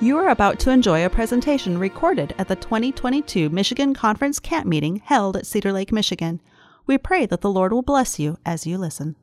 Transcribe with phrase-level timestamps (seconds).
[0.00, 5.02] You are about to enjoy a presentation recorded at the 2022 Michigan Conference Camp Meeting
[5.04, 6.40] held at Cedar Lake, Michigan.
[6.86, 9.16] We pray that the Lord will bless you as you listen.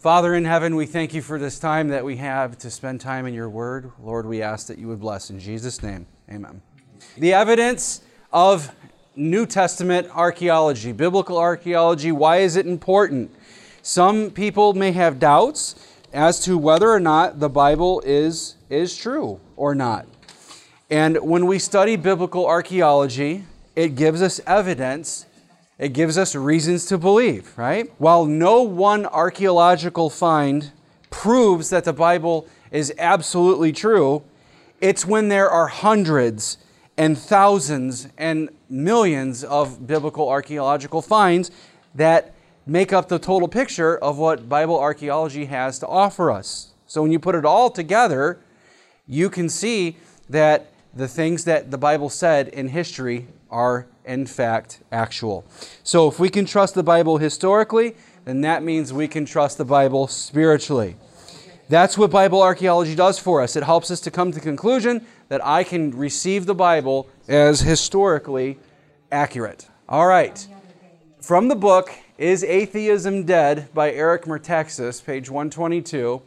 [0.00, 3.26] Father in heaven, we thank you for this time that we have to spend time
[3.26, 3.92] in your word.
[4.02, 6.06] Lord, we ask that you would bless in Jesus' name.
[6.30, 6.62] Amen.
[7.18, 8.00] The evidence
[8.32, 8.74] of
[9.14, 13.30] New Testament archaeology, biblical archaeology, why is it important?
[13.82, 19.40] Some people may have doubts as to whether or not the Bible is, is true
[19.56, 20.06] or not.
[20.90, 23.44] And when we study biblical archaeology,
[23.74, 25.26] it gives us evidence,
[25.78, 27.90] it gives us reasons to believe, right?
[27.98, 30.70] While no one archaeological find
[31.10, 34.22] proves that the Bible is absolutely true,
[34.80, 36.58] it's when there are hundreds
[36.98, 41.50] and thousands and millions of biblical archaeological finds
[41.94, 42.34] that
[42.66, 46.72] make up the total picture of what Bible archaeology has to offer us.
[46.86, 48.38] So when you put it all together,
[49.06, 49.96] you can see
[50.28, 55.44] that the things that the Bible said in history are in fact actual.
[55.82, 59.64] So if we can trust the Bible historically, then that means we can trust the
[59.64, 60.96] Bible spiritually.
[61.68, 63.56] That's what Bible archaeology does for us.
[63.56, 67.60] It helps us to come to the conclusion that I can receive the Bible as
[67.60, 68.58] historically
[69.10, 69.68] accurate.
[69.88, 70.46] All right.
[71.20, 71.90] From the book
[72.22, 76.22] is Atheism Dead by Eric Metaxas, page 122.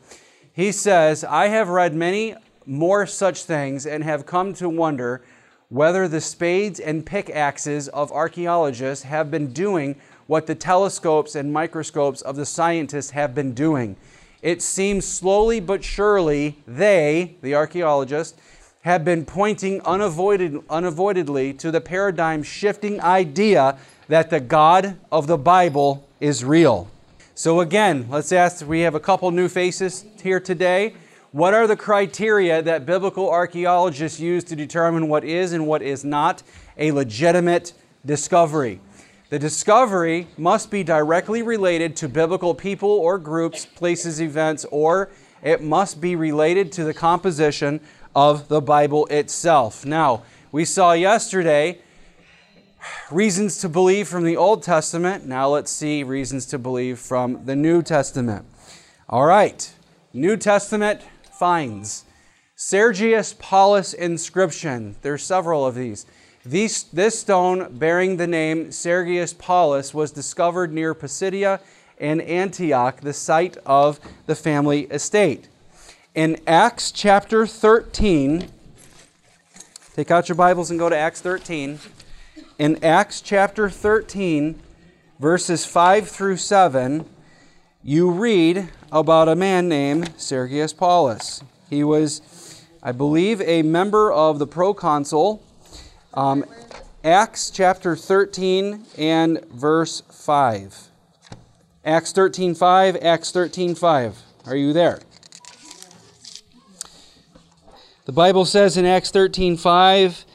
[0.51, 5.21] He says, I have read many more such things and have come to wonder
[5.69, 9.95] whether the spades and pickaxes of archaeologists have been doing
[10.27, 13.95] what the telescopes and microscopes of the scientists have been doing.
[14.41, 18.37] It seems slowly but surely they, the archaeologists,
[18.85, 23.75] have been pointing unavoided, unavoidedly to the paradigm shifting idea
[24.07, 26.87] that the God of the Bible is real.
[27.33, 30.93] So, again, let's ask we have a couple new faces here today.
[31.31, 36.05] What are the criteria that biblical archaeologists use to determine what is and what is
[36.05, 36.43] not
[36.77, 37.73] a legitimate
[38.05, 38.81] discovery?
[39.31, 45.09] The discovery must be directly related to biblical people or groups, places, events, or
[45.41, 47.81] it must be related to the composition
[48.15, 49.85] of the Bible itself.
[49.85, 51.79] Now, we saw yesterday
[53.11, 55.25] reasons to believe from the Old Testament.
[55.25, 58.45] Now let's see reasons to believe from the New Testament.
[59.09, 59.71] All right,
[60.13, 61.01] New Testament
[61.37, 62.05] finds
[62.55, 64.95] Sergius Paulus inscription.
[65.01, 66.05] There's several of these.
[66.45, 71.59] These, this stone bearing the name Sergius Paulus was discovered near Pisidia
[71.99, 75.49] and Antioch, the site of the family estate.
[76.15, 78.47] In Acts chapter 13,
[79.97, 81.77] take out your Bibles and go to Acts 13
[82.57, 84.57] in Acts chapter 13,
[85.19, 87.05] verses 5 through 7,
[87.83, 91.43] you read about a man named Sergius Paulus.
[91.69, 95.43] He was, I believe, a member of the proconsul.
[96.13, 96.45] Um,
[97.03, 100.87] Acts chapter 13 and verse 5.
[101.83, 104.21] Acts 13 5, Acts 13 5.
[104.45, 105.01] Are you there?
[108.05, 110.25] The Bible says in Acts 13 5,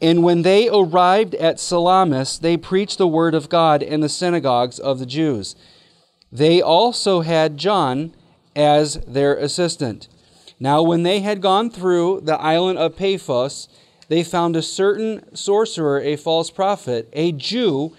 [0.00, 4.78] and when they arrived at Salamis, they preached the word of God in the synagogues
[4.78, 5.56] of the Jews.
[6.30, 8.14] They also had John
[8.54, 10.06] as their assistant.
[10.60, 13.68] Now, when they had gone through the island of Paphos,
[14.08, 17.96] they found a certain sorcerer, a false prophet, a Jew,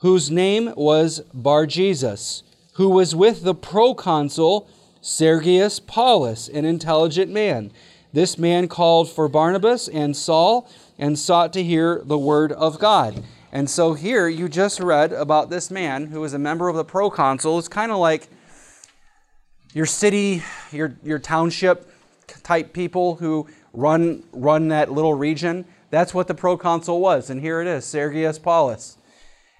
[0.00, 2.42] whose name was Bar Jesus,
[2.74, 4.68] who was with the proconsul
[5.00, 7.70] Sergius Paulus, an intelligent man.
[8.12, 13.22] This man called for Barnabas and Saul and sought to hear the word of God.
[13.52, 16.84] And so here you just read about this man who was a member of the
[16.84, 17.58] proconsul.
[17.58, 18.28] It's kind of like
[19.72, 20.42] your city,
[20.72, 21.90] your, your township
[22.42, 25.64] type people who run, run that little region.
[25.90, 27.30] That's what the proconsul was.
[27.30, 28.98] And here it is Sergius Paulus.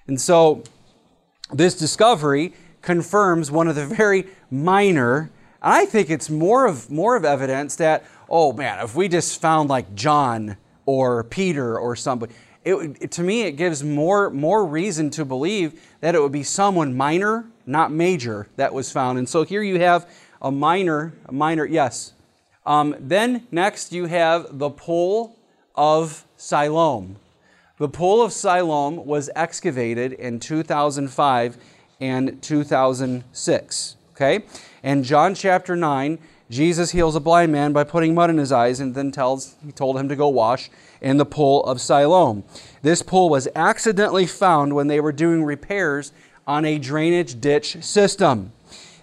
[0.06, 0.64] And so
[1.52, 2.54] this discovery
[2.88, 5.30] confirms one of the very minor,
[5.60, 9.68] I think it's more of, more of evidence that oh man, if we just found
[9.68, 10.56] like John
[10.86, 12.32] or Peter or somebody,
[12.64, 16.42] it, it, to me it gives more, more reason to believe that it would be
[16.42, 19.18] someone minor, not major, that was found.
[19.18, 22.14] And so here you have a minor, a minor, yes.
[22.64, 25.36] Um, then next you have the pool
[25.74, 27.16] of Siloam.
[27.76, 31.58] The pool of Siloam was excavated in 2005
[32.00, 33.96] and 2006.
[34.12, 34.44] Okay?
[34.82, 36.18] And John chapter 9
[36.50, 39.70] Jesus heals a blind man by putting mud in his eyes and then tells he
[39.70, 40.70] told him to go wash
[41.02, 42.42] in the pool of Siloam.
[42.80, 46.10] This pool was accidentally found when they were doing repairs
[46.46, 48.52] on a drainage ditch system.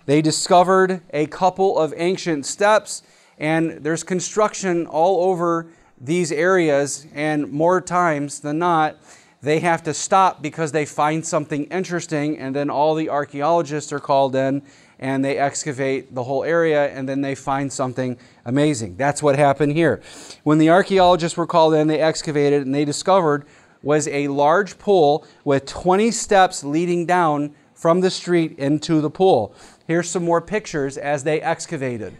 [0.08, 3.04] They discovered a couple of ancient steps
[3.38, 5.68] and there's construction all over
[6.00, 8.98] these areas, and more times than not,
[9.46, 14.00] they have to stop because they find something interesting, and then all the archaeologists are
[14.00, 14.64] called in
[15.00, 18.96] and they excavate the whole area and then they find something amazing.
[18.96, 20.02] That's what happened here.
[20.44, 23.46] When the archaeologists were called in, they excavated and they discovered
[23.84, 29.54] was a large pool with 20 steps leading down from the street into the pool.
[29.86, 32.16] Here's some more pictures as they excavated.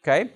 [0.00, 0.30] Okay?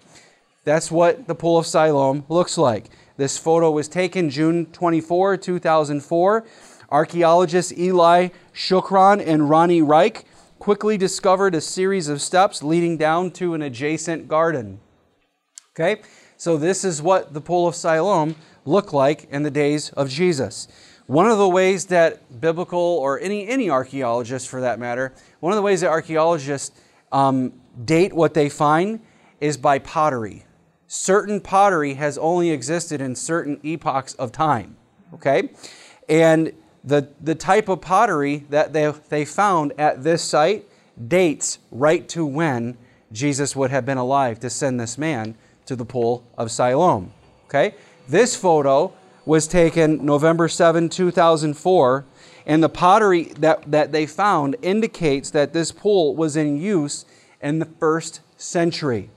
[0.64, 2.90] That's what the Pool of Siloam looks like.
[3.16, 6.46] This photo was taken June 24, 2004.
[6.90, 10.24] Archaeologists Eli Shukron and Ronnie Reich
[10.58, 14.80] quickly discovered a series of steps leading down to an adjacent garden.
[15.74, 16.02] Okay?
[16.36, 20.68] So, this is what the Pool of Siloam looked like in the days of Jesus.
[21.06, 25.56] One of the ways that biblical, or any, any archaeologist for that matter, one of
[25.56, 26.78] the ways that archaeologists
[27.12, 27.52] um,
[27.84, 29.00] date what they find
[29.40, 30.44] is by pottery.
[30.88, 34.76] Certain pottery has only existed in certain epochs of time.
[35.14, 35.50] Okay?
[36.08, 36.52] And
[36.84, 40.66] the, the type of pottery that they, they found at this site
[41.08, 42.76] dates right to when
[43.12, 45.34] Jesus would have been alive to send this man
[45.66, 47.12] to the pool of Siloam.
[47.46, 47.74] Okay?
[48.08, 48.92] This photo
[49.24, 52.04] was taken November 7, 2004,
[52.46, 57.04] and the pottery that, that they found indicates that this pool was in use
[57.42, 59.10] in the first century.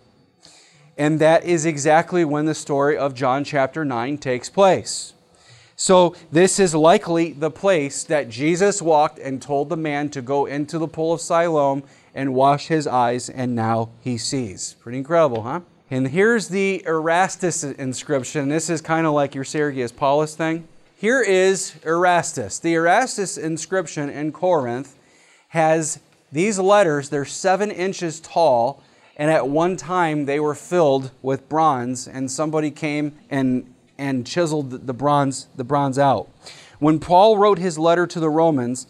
[0.99, 5.13] And that is exactly when the story of John chapter 9 takes place.
[5.77, 10.45] So, this is likely the place that Jesus walked and told the man to go
[10.45, 14.75] into the pool of Siloam and wash his eyes, and now he sees.
[14.81, 15.61] Pretty incredible, huh?
[15.89, 18.49] And here's the Erastus inscription.
[18.49, 20.67] This is kind of like your Sergius Paulus thing.
[20.97, 22.59] Here is Erastus.
[22.59, 24.97] The Erastus inscription in Corinth
[25.47, 28.83] has these letters, they're seven inches tall,
[29.19, 34.87] and at one time they were filled with bronze, and somebody came and and chiseled
[34.87, 36.29] the bronze, the bronze out.
[36.79, 38.87] When Paul wrote his letter to the Romans,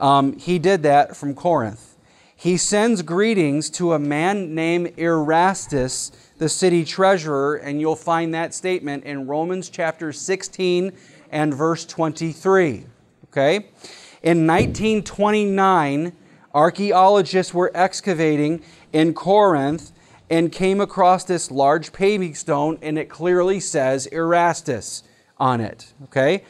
[0.00, 1.96] um, he did that from Corinth.
[2.34, 8.54] He sends greetings to a man named Erastus, the city treasurer, and you'll find that
[8.54, 10.92] statement in Romans chapter 16
[11.30, 12.86] and verse 23.
[13.26, 13.56] Okay?
[14.22, 16.12] In 1929,
[16.56, 18.62] archaeologists were excavating
[18.92, 19.92] in Corinth
[20.30, 25.04] and came across this large paving stone, and it clearly says Erastus
[25.38, 25.92] on it.
[26.04, 26.42] Okay?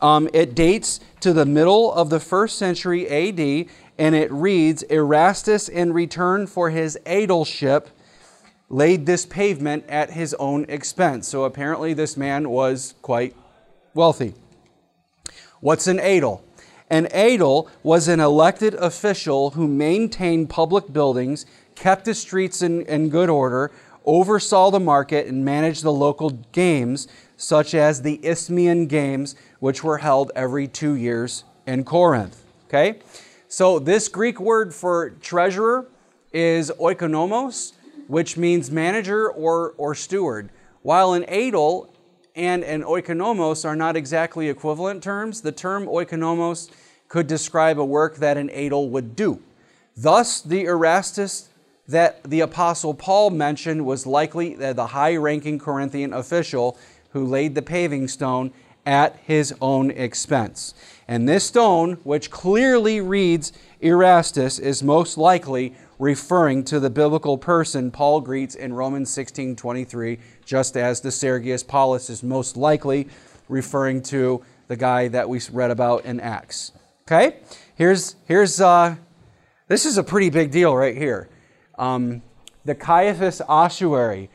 [0.00, 3.68] Um, it dates to the middle of the first century AD,
[3.98, 7.88] and it reads Erastus, in return for his aedileship,
[8.70, 11.28] laid this pavement at his own expense.
[11.28, 13.36] So apparently, this man was quite
[13.92, 14.34] wealthy.
[15.60, 16.40] What's an aedile?
[16.92, 23.08] An aedile was an elected official who maintained public buildings kept the streets in, in
[23.08, 23.70] good order,
[24.04, 27.08] oversaw the market, and managed the local games,
[27.38, 32.44] such as the Isthmian Games, which were held every two years in Corinth.
[32.66, 32.98] Okay?
[33.48, 35.88] So, this Greek word for treasurer
[36.30, 37.72] is oikonomos,
[38.06, 40.50] which means manager or, or steward.
[40.82, 41.88] While an aedile
[42.36, 46.70] and an oikonomos are not exactly equivalent terms, the term oikonomos
[47.12, 49.38] could describe a work that an aedile would do.
[49.94, 51.50] Thus, the Erastus
[51.86, 56.78] that the Apostle Paul mentioned was likely the high ranking Corinthian official
[57.10, 58.50] who laid the paving stone
[58.86, 60.72] at his own expense.
[61.06, 63.52] And this stone, which clearly reads
[63.82, 70.18] Erastus, is most likely referring to the biblical person Paul greets in Romans 16 23,
[70.46, 73.06] just as the Sergius Paulus is most likely
[73.50, 76.72] referring to the guy that we read about in Acts.
[77.12, 77.36] Okay?
[77.74, 78.96] Here's, here's uh,
[79.68, 81.28] this is a pretty big deal right here
[81.78, 82.22] um,
[82.64, 84.30] the Caiaphas ossuary.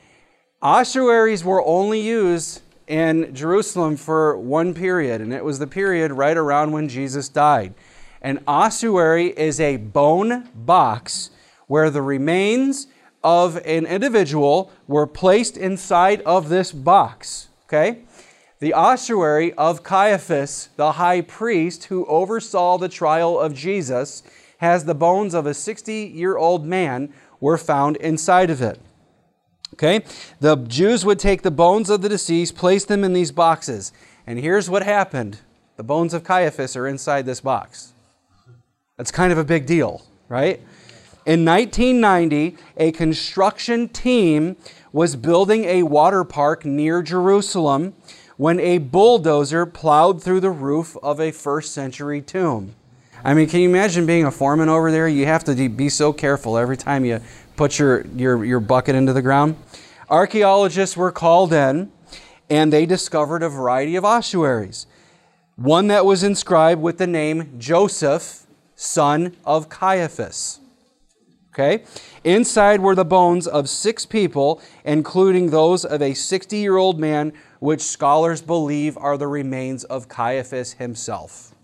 [0.62, 6.38] Ossuaries were only used in Jerusalem for one period, and it was the period right
[6.38, 7.74] around when Jesus died.
[8.22, 11.32] An ossuary is a bone box
[11.66, 12.86] where the remains
[13.24, 17.48] of an individual were placed inside of this box.
[17.66, 18.04] Okay?
[18.60, 24.24] The ossuary of Caiaphas, the high priest who oversaw the trial of Jesus,
[24.58, 28.80] has the bones of a 60 year old man were found inside of it.
[29.74, 30.04] Okay?
[30.40, 33.92] The Jews would take the bones of the deceased, place them in these boxes.
[34.26, 35.40] And here's what happened
[35.76, 37.94] the bones of Caiaphas are inside this box.
[38.98, 40.60] That's kind of a big deal, right?
[41.28, 44.56] In 1990, a construction team
[44.92, 47.94] was building a water park near Jerusalem
[48.38, 52.76] when a bulldozer plowed through the roof of a first century tomb.
[53.24, 55.08] I mean, can you imagine being a foreman over there?
[55.08, 57.20] You have to be so careful every time you
[57.56, 59.56] put your, your, your bucket into the ground.
[60.10, 61.92] archaeologists were called in
[62.50, 64.86] and they discovered a variety of ossuaries.
[65.56, 70.60] One that was inscribed with the name Joseph, son of Caiaphas.
[71.58, 71.84] Okay?
[72.24, 77.34] Inside were the bones of six people, including those of a 60 year old man,
[77.60, 81.56] which scholars believe are the remains of Caiaphas himself.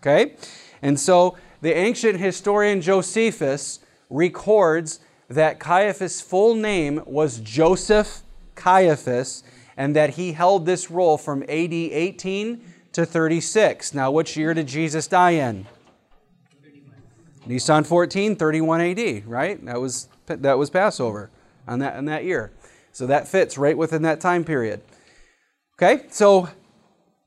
[0.00, 0.36] Okay?
[0.82, 8.22] And so the ancient historian Josephus records that Caiaphas' full name was Joseph
[8.54, 9.42] Caiaphas
[9.76, 13.94] and that he held this role from AD 18 to 36.
[13.94, 15.66] Now, which year did Jesus die in?
[17.48, 19.64] Nisan 14, 31 AD, right?
[19.64, 21.30] That was, that was Passover
[21.66, 22.52] on that, in that year.
[22.92, 24.82] So that fits right within that time period.
[25.80, 26.50] Okay, so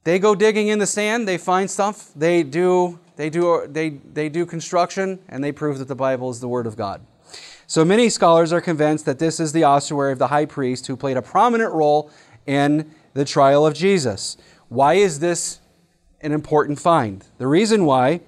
[0.04, 4.30] they go digging in the sand, they find stuff, they do, they do, they, they
[4.30, 7.01] do construction, and they prove that the Bible is the Word of God.
[7.66, 10.96] So many scholars are convinced that this is the ossuary of the high priest who
[10.96, 12.12] played a prominent role
[12.46, 14.38] in the trial of Jesus.
[14.68, 15.62] Why is this
[16.20, 17.25] an important find?
[17.38, 18.22] The reason why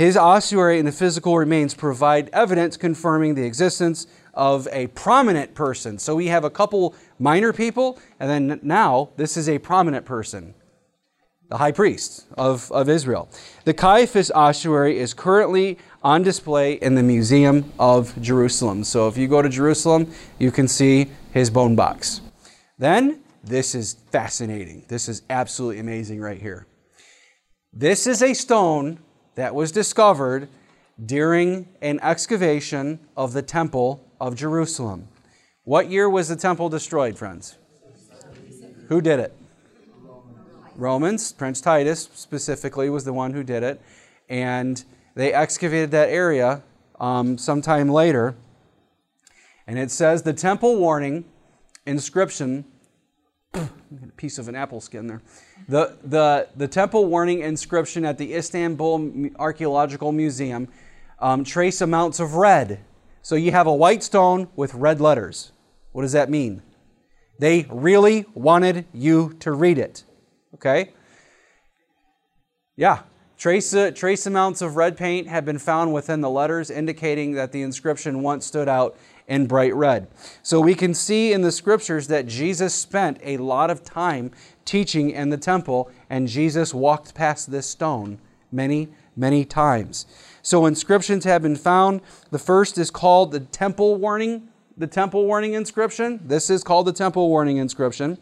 [0.00, 5.98] his ossuary and the physical remains provide evidence confirming the existence of a prominent person.
[5.98, 10.54] So we have a couple minor people, and then now this is a prominent person,
[11.50, 13.28] the high priest of, of Israel.
[13.66, 18.84] The Caiaphas ossuary is currently on display in the Museum of Jerusalem.
[18.84, 22.22] So if you go to Jerusalem, you can see his bone box.
[22.78, 24.86] Then this is fascinating.
[24.88, 26.66] This is absolutely amazing right here.
[27.74, 28.98] This is a stone
[29.34, 30.48] that was discovered
[31.04, 35.08] during an excavation of the Temple of Jerusalem.
[35.64, 37.56] What year was the temple destroyed, friends?
[38.88, 39.32] Who did it?
[40.74, 41.32] Romans.
[41.32, 43.80] Prince Titus specifically was the one who did it.
[44.28, 44.82] And
[45.14, 46.62] they excavated that area
[46.98, 48.34] um, sometime later.
[49.66, 51.24] And it says the temple warning
[51.86, 52.64] inscription
[53.54, 53.68] a
[54.16, 55.22] piece of an apple skin there.
[55.68, 60.68] The, the, the temple warning inscription at the Istanbul Archaeological Museum
[61.18, 62.80] um, trace amounts of red.
[63.22, 65.52] So you have a white stone with red letters.
[65.92, 66.62] What does that mean?
[67.38, 70.04] They really wanted you to read it.
[70.54, 70.92] Okay?
[72.76, 73.02] Yeah.
[73.36, 77.52] Trace, uh, trace amounts of red paint have been found within the letters, indicating that
[77.52, 78.98] the inscription once stood out
[79.30, 80.08] in bright red.
[80.42, 84.32] So we can see in the scriptures that Jesus spent a lot of time
[84.64, 88.18] teaching in the temple, and Jesus walked past this stone
[88.50, 90.04] many, many times.
[90.42, 92.00] So inscriptions have been found.
[92.32, 96.20] The first is called the temple warning, the temple warning inscription.
[96.24, 98.18] This is called the temple warning inscription.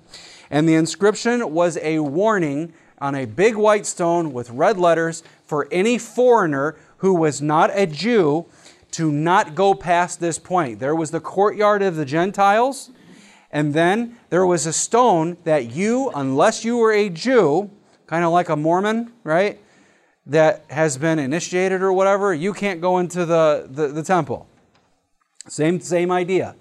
[0.50, 5.68] And the inscription was a warning on a big white stone with red letters for
[5.70, 8.46] any foreigner who was not a Jew
[8.92, 10.78] to not go past this point.
[10.78, 12.90] There was the courtyard of the Gentiles,
[13.50, 17.70] and then there was a stone that you, unless you were a Jew,
[18.06, 19.60] kind of like a Mormon, right,
[20.26, 24.46] that has been initiated or whatever, you can't go into the, the, the temple.
[25.48, 26.54] Same, same idea.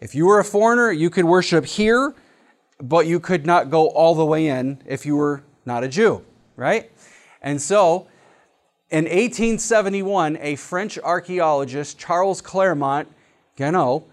[0.00, 2.14] If you were a foreigner, you could worship here,
[2.80, 6.24] but you could not go all the way in if you were not a Jew,
[6.56, 6.90] right?
[7.40, 8.08] And so
[8.92, 13.08] in 1871, a French archaeologist, Charles Clermont
[13.56, 14.04] Ganneau,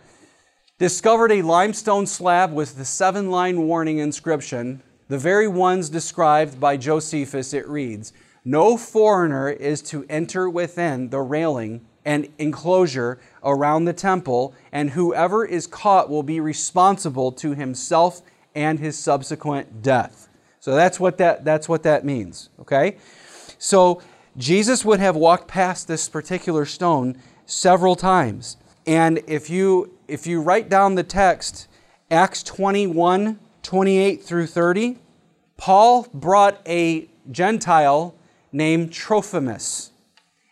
[0.78, 6.78] discovered a limestone slab with the seven line warning inscription, the very ones described by
[6.78, 7.54] Josephus.
[7.54, 8.14] It reads,
[8.46, 15.44] No foreigner is to enter within the railing and enclosure around the temple, and whoever
[15.44, 18.22] is caught will be responsible to himself
[18.56, 20.30] and his subsequent death.
[20.62, 22.96] So that's what that, that's what that means, okay?
[23.58, 24.02] So
[24.38, 28.58] Jesus would have walked past this particular stone several times.
[28.86, 31.68] And if you if you write down the text,
[32.10, 34.98] Acts 21, 28 through 30,
[35.58, 38.16] Paul brought a Gentile
[38.52, 39.92] named Trophimus.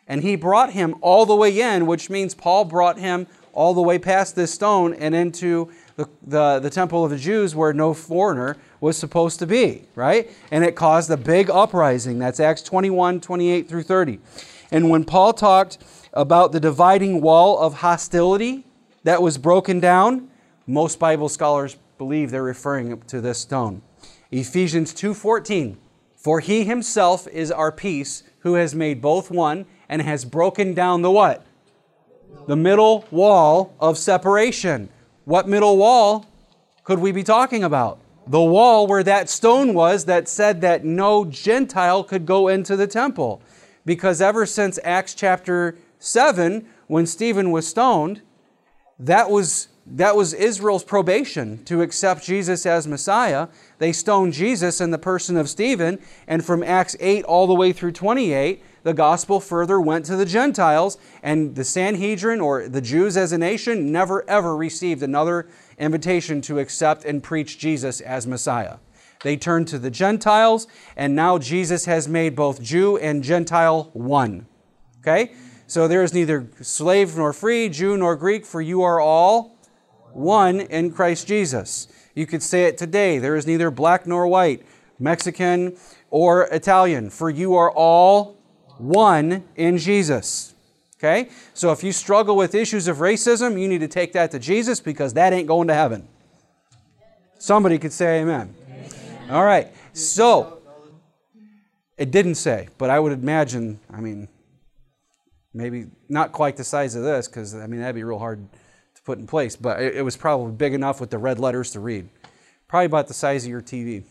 [0.07, 3.81] And he brought him all the way in, which means Paul brought him all the
[3.81, 7.93] way past this stone and into the, the, the temple of the Jews where no
[7.93, 10.29] foreigner was supposed to be, right?
[10.51, 12.19] And it caused a big uprising.
[12.19, 14.19] That's Acts 21, 28 through 30.
[14.71, 15.77] And when Paul talked
[16.13, 18.65] about the dividing wall of hostility
[19.03, 20.29] that was broken down,
[20.65, 23.81] most Bible scholars believe they're referring to this stone.
[24.31, 25.77] Ephesians 2:14
[26.15, 31.01] For he himself is our peace who has made both one and has broken down
[31.01, 31.45] the what?
[32.47, 34.89] The middle wall of separation.
[35.25, 36.25] What middle wall
[36.83, 37.99] could we be talking about?
[38.27, 42.87] The wall where that stone was that said that no Gentile could go into the
[42.87, 43.41] temple.
[43.85, 48.21] Because ever since Acts chapter 7, when Stephen was stoned,
[48.99, 53.47] that was that was Israel's probation to accept Jesus as Messiah.
[53.77, 57.71] They stoned Jesus in the person of Stephen, and from Acts 8 all the way
[57.71, 63.17] through 28, the gospel further went to the Gentiles, and the Sanhedrin, or the Jews
[63.17, 68.77] as a nation, never ever received another invitation to accept and preach Jesus as Messiah.
[69.23, 74.47] They turned to the Gentiles, and now Jesus has made both Jew and Gentile one.
[75.01, 75.33] Okay?
[75.67, 79.57] So there is neither slave nor free, Jew nor Greek, for you are all
[80.13, 81.89] one in Christ Jesus.
[82.15, 84.65] You could say it today there is neither black nor white,
[84.97, 85.75] Mexican
[86.09, 88.36] or Italian, for you are all
[88.79, 90.53] one in Jesus.
[90.97, 91.29] Okay?
[91.53, 94.79] So if you struggle with issues of racism, you need to take that to Jesus
[94.79, 96.07] because that ain't going to heaven.
[97.39, 98.53] Somebody could say amen.
[98.67, 99.31] amen.
[99.31, 99.67] All right.
[99.93, 100.57] So
[101.97, 104.27] it didn't say, but I would imagine, I mean,
[105.53, 108.47] maybe not quite the size of this because, I mean, that'd be real hard
[108.95, 111.79] to put in place, but it, was probably big enough with the red letters to
[111.79, 112.09] read.
[112.67, 114.03] Probably about the size of your TV.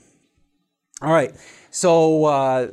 [1.02, 1.35] All right.
[1.70, 2.68] So, uh,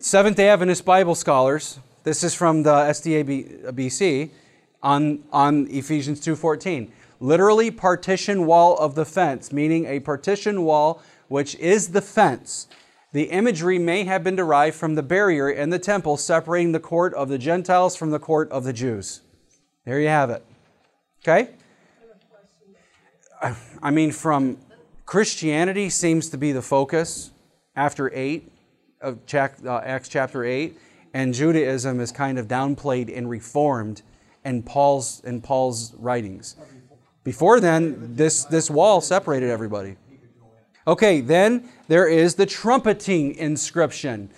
[0.00, 4.30] Seventh day Adventist Bible scholars, this is from the SDA BC uh,
[4.80, 6.88] on, on Ephesians 2.14.
[7.18, 12.68] Literally partition wall of the fence, meaning a partition wall which is the fence.
[13.12, 17.12] The imagery may have been derived from the barrier in the temple separating the court
[17.14, 19.22] of the Gentiles from the court of the Jews.
[19.84, 20.44] There you have it.
[21.24, 21.50] Okay?
[23.82, 24.58] I mean, from
[25.06, 27.32] Christianity seems to be the focus
[27.74, 28.52] after 8
[29.00, 30.78] of uh, Acts chapter 8,
[31.14, 34.02] and Judaism is kind of downplayed and reformed
[34.44, 36.56] in Paul's, in Paul's writings.
[37.24, 39.96] Before then, this, this wall separated everybody.
[40.86, 44.30] Okay, then there is the trumpeting inscription.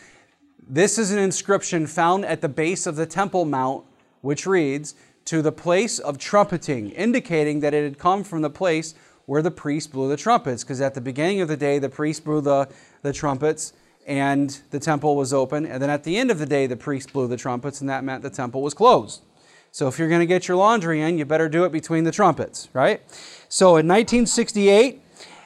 [0.69, 3.85] This is an inscription found at the base of the Temple Mount,
[4.21, 4.95] which reads,
[5.26, 8.95] To the place of trumpeting, indicating that it had come from the place
[9.26, 10.65] where the priest blew the trumpets.
[10.65, 12.69] Because at the beginning of the day, the priest blew the,
[13.02, 13.73] the trumpets,
[14.11, 15.65] and the temple was open.
[15.65, 18.03] And then at the end of the day, the priest blew the trumpets, and that
[18.03, 19.23] meant the temple was closed.
[19.71, 22.11] So if you're going to get your laundry in, you better do it between the
[22.11, 23.03] trumpets, right?
[23.49, 25.01] So in 1968,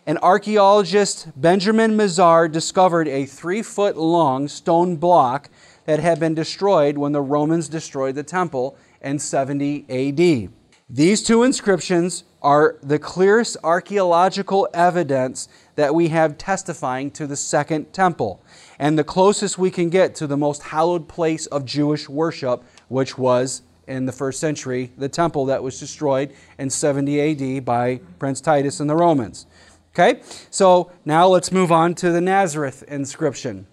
[0.07, 5.51] an archaeologist, Benjamin Mazar, discovered a three foot long stone block
[5.85, 10.51] that had been destroyed when the Romans destroyed the temple in 70 AD.
[10.89, 17.93] These two inscriptions are the clearest archaeological evidence that we have testifying to the second
[17.93, 18.43] temple
[18.79, 23.19] and the closest we can get to the most hallowed place of Jewish worship, which
[23.19, 28.41] was in the first century, the temple that was destroyed in 70 AD by Prince
[28.41, 29.47] Titus and the Romans.
[29.95, 33.67] Okay, so now let's move on to the Nazareth inscription.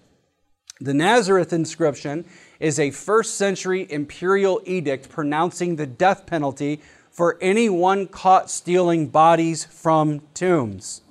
[0.80, 2.26] The Nazareth inscription
[2.60, 9.66] is a first century imperial edict pronouncing the death penalty for anyone caught stealing bodies
[9.66, 11.02] from tombs.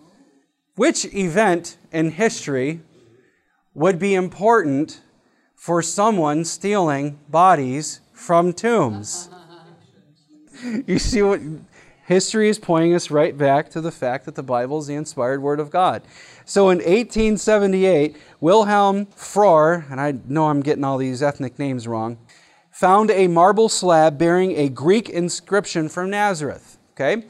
[0.77, 2.81] Which event in history
[3.75, 5.01] would be important
[5.55, 9.29] for someone stealing bodies from tombs?
[10.87, 11.41] You see what
[12.07, 15.43] history is pointing us right back to the fact that the Bible is the inspired
[15.43, 16.03] Word of God.
[16.45, 22.19] So in 1878, Wilhelm Frohr, and I know I'm getting all these ethnic names wrong,
[22.71, 26.79] found a marble slab bearing a Greek inscription from Nazareth.
[26.93, 27.25] Okay?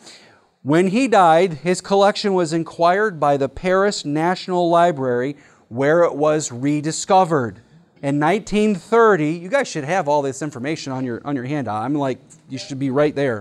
[0.62, 5.36] When he died, his collection was inquired by the Paris National Library
[5.68, 7.60] where it was rediscovered.
[8.02, 11.82] In 1930, you guys should have all this information on your, on your handout.
[11.82, 12.18] I'm like,
[12.50, 13.38] you should be right there.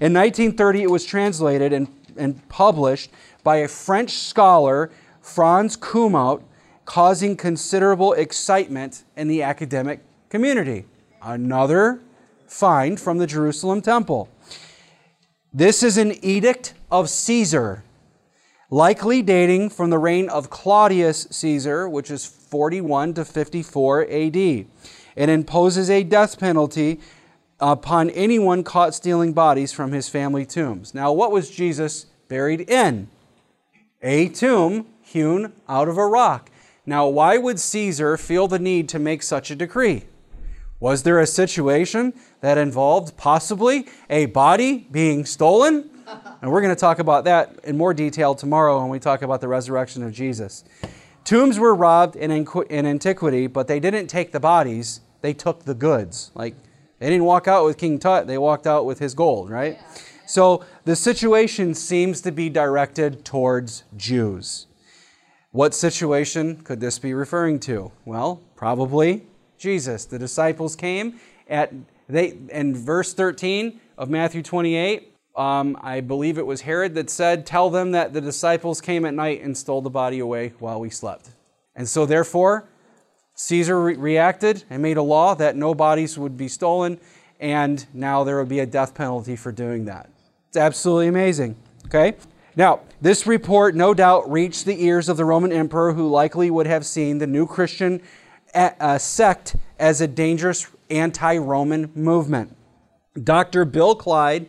[0.00, 3.10] In 1930, it was translated and, and published
[3.42, 6.42] by a French scholar, Franz Kumhout,
[6.86, 10.00] causing considerable excitement in the academic
[10.30, 10.86] community.
[11.20, 12.00] Another
[12.46, 14.30] find from the Jerusalem temple.
[15.56, 17.84] This is an edict of Caesar,
[18.70, 24.36] likely dating from the reign of Claudius Caesar, which is 41 to 54 AD.
[24.36, 24.66] It
[25.16, 26.98] imposes a death penalty
[27.60, 30.92] upon anyone caught stealing bodies from his family tombs.
[30.92, 33.06] Now, what was Jesus buried in?
[34.02, 36.50] A tomb hewn out of a rock.
[36.84, 40.02] Now, why would Caesar feel the need to make such a decree?
[40.84, 45.88] Was there a situation that involved possibly a body being stolen?
[46.42, 49.40] And we're going to talk about that in more detail tomorrow when we talk about
[49.40, 50.62] the resurrection of Jesus.
[51.24, 55.72] Tombs were robbed in, in antiquity, but they didn't take the bodies, they took the
[55.72, 56.30] goods.
[56.34, 56.54] Like,
[56.98, 59.78] they didn't walk out with King Tut, they walked out with his gold, right?
[59.80, 60.02] Yeah.
[60.26, 64.66] So the situation seems to be directed towards Jews.
[65.50, 67.90] What situation could this be referring to?
[68.04, 69.24] Well, probably
[69.64, 70.04] Jesus.
[70.04, 71.72] The disciples came at
[72.06, 75.10] they in verse 13 of Matthew 28.
[75.36, 79.14] um, I believe it was Herod that said, Tell them that the disciples came at
[79.14, 81.30] night and stole the body away while we slept.
[81.74, 82.68] And so, therefore,
[83.36, 87.00] Caesar re- reacted and made a law that no bodies would be stolen,
[87.40, 90.10] and now there would be a death penalty for doing that.
[90.48, 91.56] It's absolutely amazing.
[91.86, 92.16] Okay?
[92.54, 96.66] Now, this report no doubt reached the ears of the Roman emperor, who likely would
[96.66, 98.02] have seen the new Christian
[98.54, 102.56] uh, sect as a dangerous anti Roman movement.
[103.22, 103.64] Dr.
[103.64, 104.46] Bill Clyde,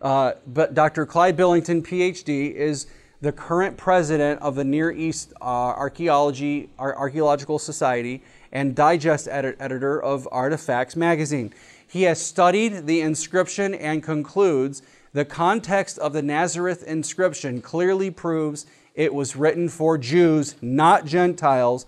[0.00, 1.06] uh, but Dr.
[1.06, 2.86] Clyde Billington, PhD, is
[3.20, 10.02] the current president of the Near East uh, Archaeology Archaeological Society and digest edit- editor
[10.02, 11.52] of Artifacts magazine.
[11.86, 18.66] He has studied the inscription and concludes the context of the Nazareth inscription clearly proves
[18.94, 21.86] it was written for Jews, not Gentiles,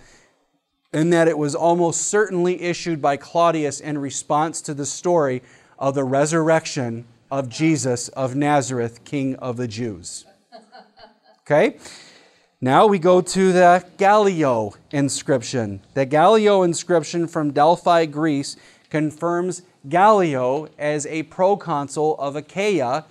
[0.93, 5.43] and that it was almost certainly issued by Claudius in response to the story
[5.79, 10.25] of the resurrection of Jesus of Nazareth, King of the Jews.
[11.43, 11.79] Okay?
[12.61, 15.81] Now we go to the Gallio inscription.
[15.95, 18.57] The Gallio inscription from Delphi, Greece,
[18.91, 23.05] confirms Gallio as a proconsul of Achaia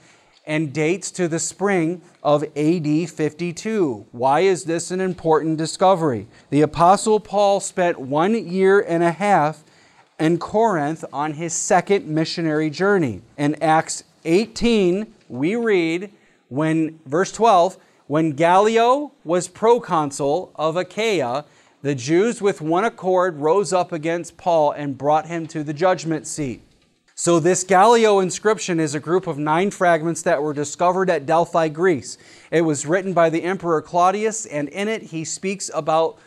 [0.48, 4.08] and dates to the spring of AD 52.
[4.12, 6.28] Why is this an important discovery?
[6.50, 9.64] The Apostle Paul spent one year and a half
[10.18, 13.22] in Corinth on his second missionary journey.
[13.38, 16.12] In Acts 18, we read,
[16.48, 21.44] when, verse 12, when Gallio was proconsul of Achaia,
[21.82, 26.26] the Jews with one accord rose up against Paul and brought him to the judgment
[26.26, 26.62] seat.
[27.20, 31.68] So, this Gallio inscription is a group of nine fragments that were discovered at Delphi,
[31.68, 32.20] Greece.
[32.52, 36.20] It was written by the Emperor Claudius, and in it he speaks about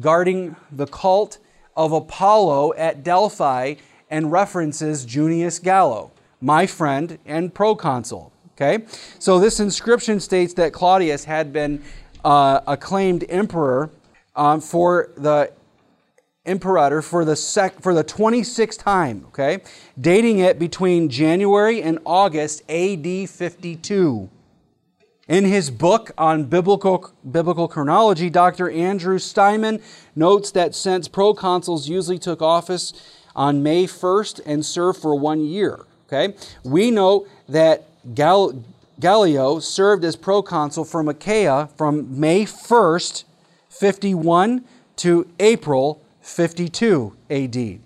[0.00, 1.36] guarding the cult
[1.76, 3.74] of Apollo at Delphi
[4.08, 8.32] and references Junius Gallio, my friend and proconsul.
[8.54, 8.86] Okay?
[9.18, 11.82] So, this inscription states that Claudius had been
[12.24, 13.90] uh, acclaimed emperor
[14.34, 15.52] um, for the
[16.48, 19.60] imperator for the sec, for the 26th time, okay?
[20.00, 24.28] Dating it between January and August AD 52.
[25.28, 28.70] In his book on biblical, biblical chronology, Dr.
[28.70, 29.82] Andrew Steinmann
[30.16, 32.94] notes that since proconsuls usually took office
[33.36, 36.34] on May 1st and served for one year, okay,
[36.64, 37.84] we know that
[38.14, 38.64] Gal,
[38.98, 43.24] Gallio served as proconsul from Achaia from May 1st,
[43.68, 44.64] 51
[44.96, 47.80] to April 52 AD.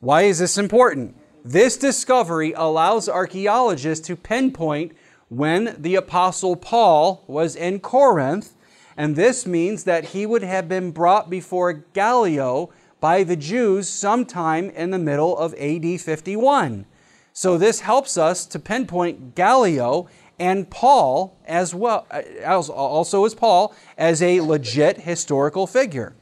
[0.00, 1.16] Why is this important?
[1.44, 4.92] This discovery allows archaeologists to pinpoint
[5.28, 8.54] when the Apostle Paul was in Corinth,
[8.96, 14.70] and this means that he would have been brought before Gallio by the Jews sometime
[14.70, 16.84] in the middle of AD 51.
[17.32, 23.74] So this helps us to pinpoint Gallio and Paul as well, as also as Paul,
[23.96, 26.14] as a legit historical figure.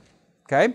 [0.44, 0.74] Okay?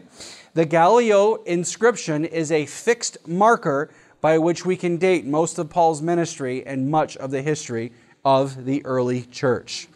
[0.54, 6.02] The Gallio inscription is a fixed marker by which we can date most of Paul's
[6.02, 7.94] ministry and much of the history
[8.26, 9.88] of the early church.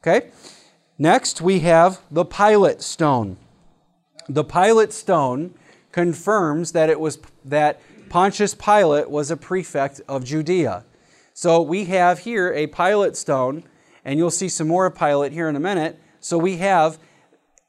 [0.00, 0.30] Okay?
[0.96, 3.36] Next, we have the Pilate stone.
[4.28, 5.54] The Pilate stone
[5.90, 10.84] confirms that it was that Pontius Pilate was a prefect of Judea.
[11.34, 13.64] So we have here a Pilate stone,
[14.04, 15.98] and you'll see some more of Pilate here in a minute.
[16.20, 16.98] So we have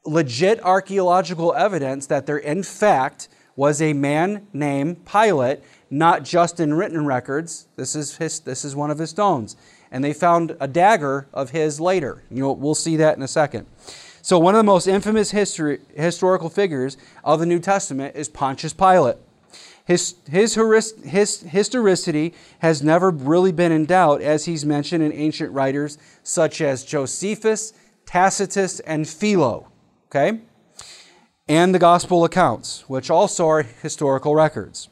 [0.04, 5.60] legit archaeological evidence that there, in fact, was a man named Pilate,
[5.90, 7.68] not just in written records.
[7.76, 9.56] This is, his, this is one of his stones.
[9.90, 12.24] And they found a dagger of his later.
[12.30, 13.66] You know, we'll see that in a second.
[14.22, 18.72] So, one of the most infamous history, historical figures of the New Testament is Pontius
[18.72, 19.16] Pilate.
[19.84, 20.54] His, his,
[21.04, 26.60] his historicity has never really been in doubt, as he's mentioned in ancient writers such
[26.60, 27.72] as Josephus,
[28.06, 29.71] Tacitus, and Philo
[30.14, 30.40] okay?
[31.48, 34.88] And the gospel accounts, which also are historical records.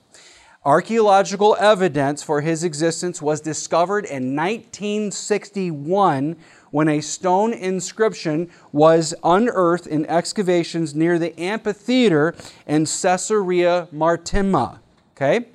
[0.65, 6.37] Archaeological evidence for his existence was discovered in 1961
[6.71, 12.35] when a stone inscription was unearthed in excavations near the amphitheater
[12.67, 14.81] in Caesarea Maritima.
[15.17, 15.47] Okay?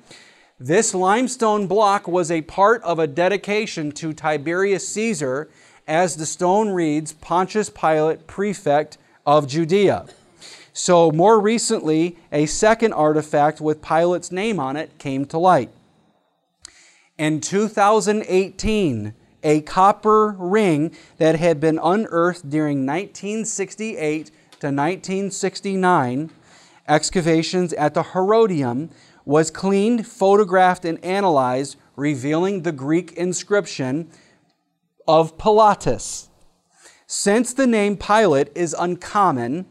[0.58, 5.48] This limestone block was a part of a dedication to Tiberius Caesar,
[5.86, 10.06] as the stone reads Pontius Pilate, prefect of Judea.
[10.72, 15.70] So, more recently, a second artifact with Pilate's name on it came to light.
[17.18, 24.26] In 2018, a copper ring that had been unearthed during 1968
[24.60, 26.30] to 1969
[26.88, 28.90] excavations at the Herodium
[29.24, 34.10] was cleaned, photographed, and analyzed, revealing the Greek inscription
[35.08, 36.28] of Pilatus.
[37.08, 39.66] Since the name Pilate is uncommon,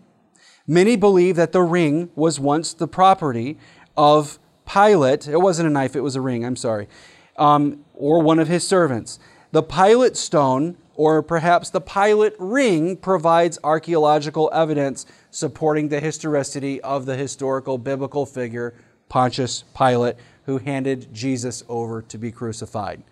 [0.65, 3.57] many believe that the ring was once the property
[3.97, 5.27] of Pilate.
[5.27, 6.87] It wasn't a knife, it was a ring, I'm sorry.
[7.35, 9.19] Um, or one of his servants.
[9.51, 17.05] The Pilate stone, or perhaps the Pilate ring, provides archaeological evidence supporting the historicity of
[17.05, 18.73] the historical biblical figure
[19.09, 23.03] Pontius Pilate, who handed Jesus over to be crucified.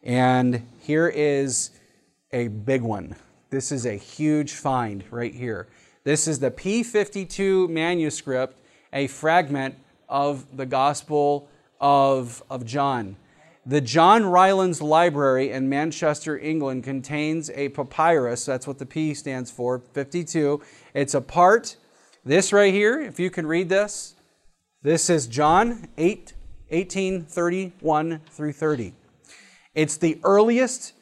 [0.00, 1.70] And here is
[2.32, 3.16] a big one.
[3.54, 5.68] This is a huge find right here.
[6.02, 8.58] This is the P52 manuscript,
[8.92, 9.76] a fragment
[10.08, 11.48] of the Gospel
[11.80, 13.14] of, of John.
[13.64, 18.44] The John Rylands Library in Manchester, England contains a papyrus.
[18.44, 20.60] That's what the P stands for, 52.
[20.92, 21.76] It's a part,
[22.24, 24.16] this right here, if you can read this,
[24.82, 26.32] this is John 8,
[26.70, 28.94] 1831 through 30.
[29.76, 30.94] It's the earliest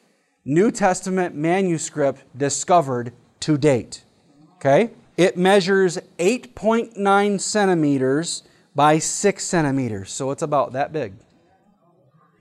[0.45, 4.03] New Testament manuscript discovered to date.
[4.55, 4.91] Okay?
[5.15, 8.43] It measures 8.9 centimeters
[8.75, 11.13] by 6 centimeters, so it's about that big.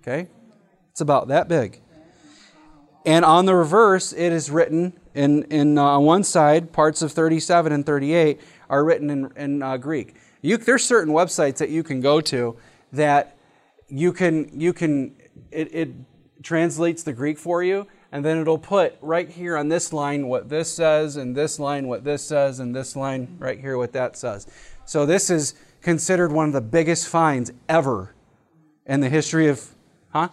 [0.00, 0.28] Okay?
[0.90, 1.80] It's about that big.
[3.04, 7.12] And on the reverse, it is written in, in uh, on one side, parts of
[7.12, 10.14] 37 and 38 are written in, in uh, Greek.
[10.40, 12.56] You, there's certain websites that you can go to
[12.92, 13.36] that
[13.88, 15.14] you can, you can
[15.50, 15.90] it, it
[16.42, 20.48] translates the Greek for you, and then it'll put right here on this line what
[20.48, 24.16] this says, and this line what this says, and this line right here what that
[24.16, 24.46] says.
[24.84, 28.14] So this is considered one of the biggest finds ever
[28.86, 29.72] in the history of
[30.12, 30.28] Huh?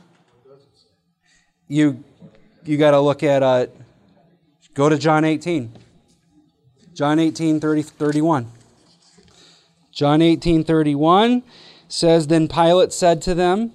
[1.67, 2.03] You
[2.65, 3.67] you got to look at uh,
[4.73, 5.71] go to John 18.
[6.93, 8.51] John 18 30, 31.
[9.91, 11.43] John 18 31
[11.87, 13.71] says then Pilate said to them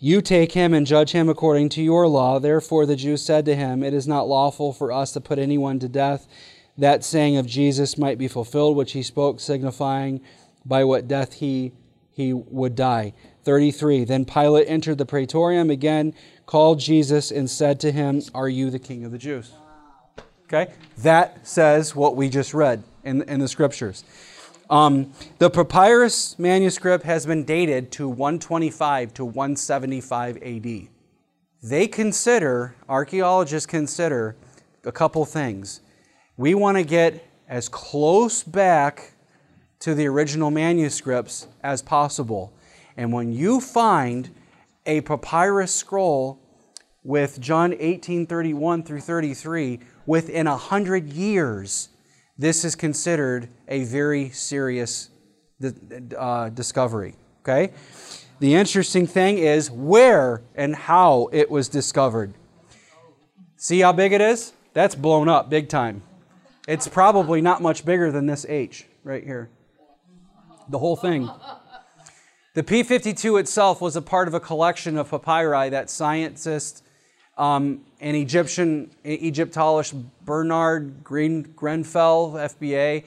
[0.00, 2.38] you take him and judge him according to your law.
[2.38, 5.78] Therefore, the Jews said to him, It is not lawful for us to put anyone
[5.80, 6.28] to death.
[6.76, 10.20] That saying of Jesus might be fulfilled, which he spoke, signifying
[10.64, 11.72] by what death he,
[12.12, 13.14] he would die.
[13.42, 14.04] 33.
[14.04, 16.14] Then Pilate entered the praetorium again,
[16.46, 19.52] called Jesus, and said to him, Are you the king of the Jews?
[20.44, 20.72] Okay?
[20.98, 24.04] That says what we just read in, in the scriptures.
[24.70, 30.88] Um, the papyrus manuscript has been dated to 125 to 175 AD.
[31.62, 34.36] They consider, archaeologists consider,
[34.84, 35.80] a couple things.
[36.36, 39.12] We want to get as close back
[39.80, 42.52] to the original manuscripts as possible.
[42.96, 44.30] And when you find
[44.84, 46.38] a papyrus scroll
[47.02, 51.88] with John 18:31 through 33 within a hundred years,
[52.38, 55.10] this is considered a very serious
[56.16, 57.14] uh, discovery.
[57.42, 57.72] Okay?
[58.38, 62.34] The interesting thing is where and how it was discovered.
[63.56, 64.52] See how big it is?
[64.72, 66.02] That's blown up big time.
[66.68, 69.50] It's probably not much bigger than this H right here.
[70.68, 71.28] The whole thing.
[72.54, 76.82] The P 52 itself was a part of a collection of papyri that scientists
[77.36, 83.04] um, and Egyptian Egyptologist Bernard Green, Grenfell, FBA,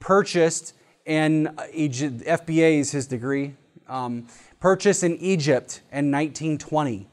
[0.00, 0.74] purchased
[1.06, 3.54] in Egypt, FBA is his degree,
[3.88, 4.26] um,
[4.60, 7.06] purchased in Egypt in 1920.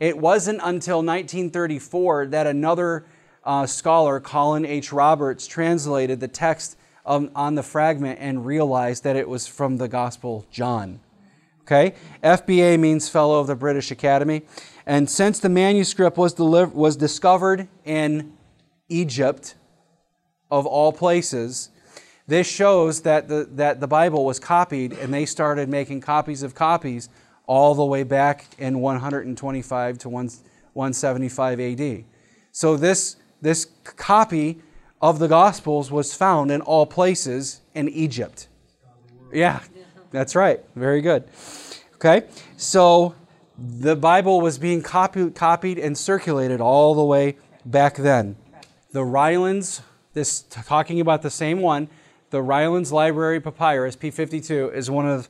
[0.00, 3.04] It wasn't until 1934 that another
[3.44, 4.92] uh, scholar, Colin H.
[4.92, 10.46] Roberts, translated the text on the fragment and realized that it was from the Gospel
[10.50, 11.00] John.
[11.64, 11.94] Okay?
[12.22, 14.42] FBA means Fellow of the British Academy.
[14.86, 18.32] And since the manuscript was, deliver- was discovered in
[18.88, 19.54] Egypt,
[20.50, 21.70] of all places,
[22.26, 26.54] this shows that the, that the Bible was copied and they started making copies of
[26.54, 27.08] copies
[27.46, 32.04] all the way back in 125 to 175 AD.
[32.52, 34.60] So this, this copy
[35.02, 38.48] of the Gospels was found in all places in Egypt.
[39.32, 39.60] Yeah,
[40.14, 40.60] that's right.
[40.76, 41.24] Very good.
[41.96, 42.22] Okay?
[42.56, 43.16] So
[43.58, 48.36] the Bible was being copied, copied and circulated all the way back then.
[48.92, 51.88] The Rylands, this talking about the same one,
[52.30, 55.28] the Rylands Library Papyrus P52 is one of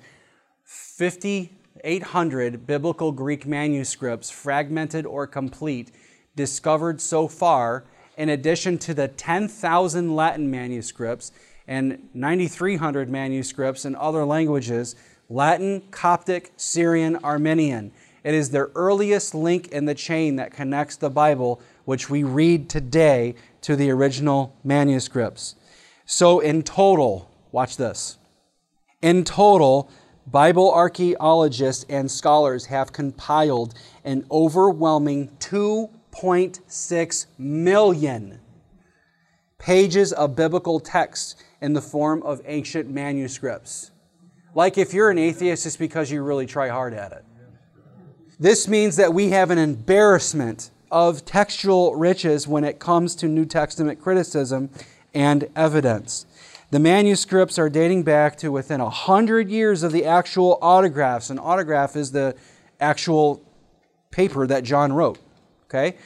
[0.64, 5.92] 5,800 biblical Greek manuscripts, fragmented or complete,
[6.36, 7.84] discovered so far,
[8.16, 11.32] in addition to the 10,000 Latin manuscripts
[11.66, 14.94] and 9,300 manuscripts in other languages
[15.30, 17.92] Latin, Coptic, Syrian, Armenian.
[18.22, 22.68] It is their earliest link in the chain that connects the Bible, which we read
[22.68, 25.54] today, to the original manuscripts.
[26.04, 28.18] So, in total, watch this.
[29.00, 29.90] In total,
[30.26, 33.74] Bible archaeologists and scholars have compiled
[34.04, 38.40] an overwhelming 2.6 million
[39.58, 43.90] pages of biblical text in the form of ancient manuscripts.
[44.54, 47.24] Like if you're an atheist, it's because you really try hard at it.
[48.38, 53.46] This means that we have an embarrassment of textual riches when it comes to New
[53.46, 54.68] Testament criticism
[55.14, 56.26] and evidence.
[56.70, 61.30] The manuscripts are dating back to within a hundred years of the actual autographs.
[61.30, 62.36] An autograph is the
[62.78, 63.42] actual
[64.10, 65.18] paper that John wrote.
[65.64, 65.96] Okay?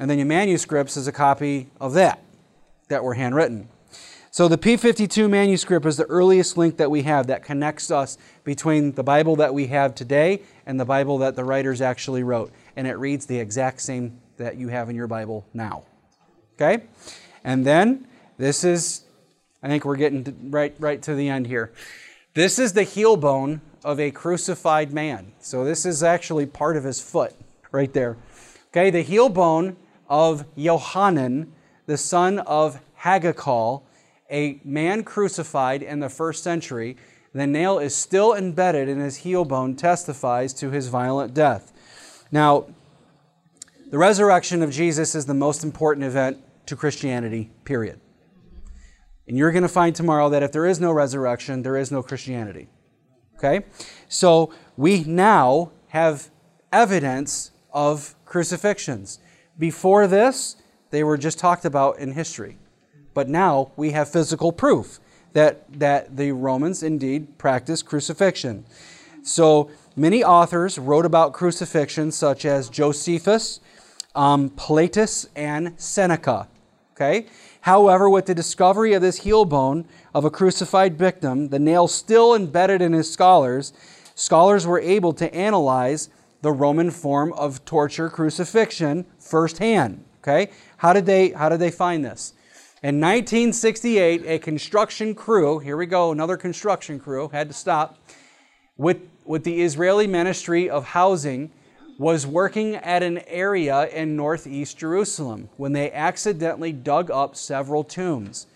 [0.00, 2.20] And then your manuscripts is a copy of that
[2.88, 3.68] that were handwritten.
[4.34, 8.90] So the P52 manuscript is the earliest link that we have that connects us between
[8.90, 12.50] the Bible that we have today and the Bible that the writers actually wrote.
[12.74, 15.84] And it reads the exact same that you have in your Bible now.
[16.54, 16.82] Okay?
[17.44, 19.04] And then this is,
[19.62, 21.72] I think we're getting right, right to the end here.
[22.34, 25.30] This is the heel bone of a crucified man.
[25.38, 27.34] So this is actually part of his foot
[27.70, 28.16] right there.
[28.72, 29.76] Okay, the heel bone
[30.08, 31.52] of Johanan,
[31.86, 33.82] the son of Haggakal,
[34.34, 36.96] a man crucified in the first century.
[37.32, 41.72] The nail is still embedded in his heel bone, testifies to his violent death.
[42.32, 42.66] Now,
[43.90, 48.00] the resurrection of Jesus is the most important event to Christianity, period.
[49.28, 52.02] And you're going to find tomorrow that if there is no resurrection, there is no
[52.02, 52.68] Christianity.
[53.36, 53.64] Okay?
[54.08, 56.30] So we now have
[56.72, 59.20] evidence of crucifixions.
[59.58, 60.56] Before this,
[60.90, 62.58] they were just talked about in history.
[63.14, 65.00] But now we have physical proof
[65.32, 68.64] that, that the Romans indeed practiced crucifixion.
[69.22, 73.60] So many authors wrote about crucifixion, such as Josephus,
[74.14, 76.48] um, Plautus, and Seneca.
[76.94, 77.26] Okay?
[77.62, 82.34] However, with the discovery of this heel bone of a crucified victim, the nail still
[82.34, 83.72] embedded in his scholars,
[84.14, 86.10] scholars were able to analyze
[86.42, 90.04] the Roman form of torture, crucifixion, firsthand.
[90.22, 90.50] Okay?
[90.76, 92.34] How did they, how did they find this?
[92.84, 97.96] In 1968, a construction crew, here we go, another construction crew, had to stop,
[98.76, 101.50] with, with the Israeli Ministry of Housing,
[101.98, 108.48] was working at an area in northeast Jerusalem when they accidentally dug up several tombs.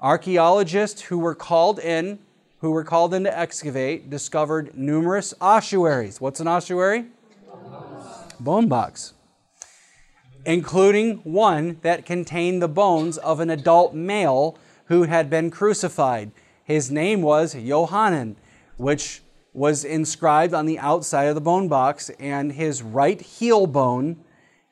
[0.00, 2.20] Archaeologists who were called in,
[2.60, 6.22] who were called in to excavate, discovered numerous ossuaries.
[6.22, 7.04] What's an ossuary?
[8.40, 9.12] Bone box
[10.46, 16.30] including one that contained the bones of an adult male who had been crucified.
[16.62, 18.36] His name was Johanan,
[18.76, 24.16] which was inscribed on the outside of the bone box, and his right heel bone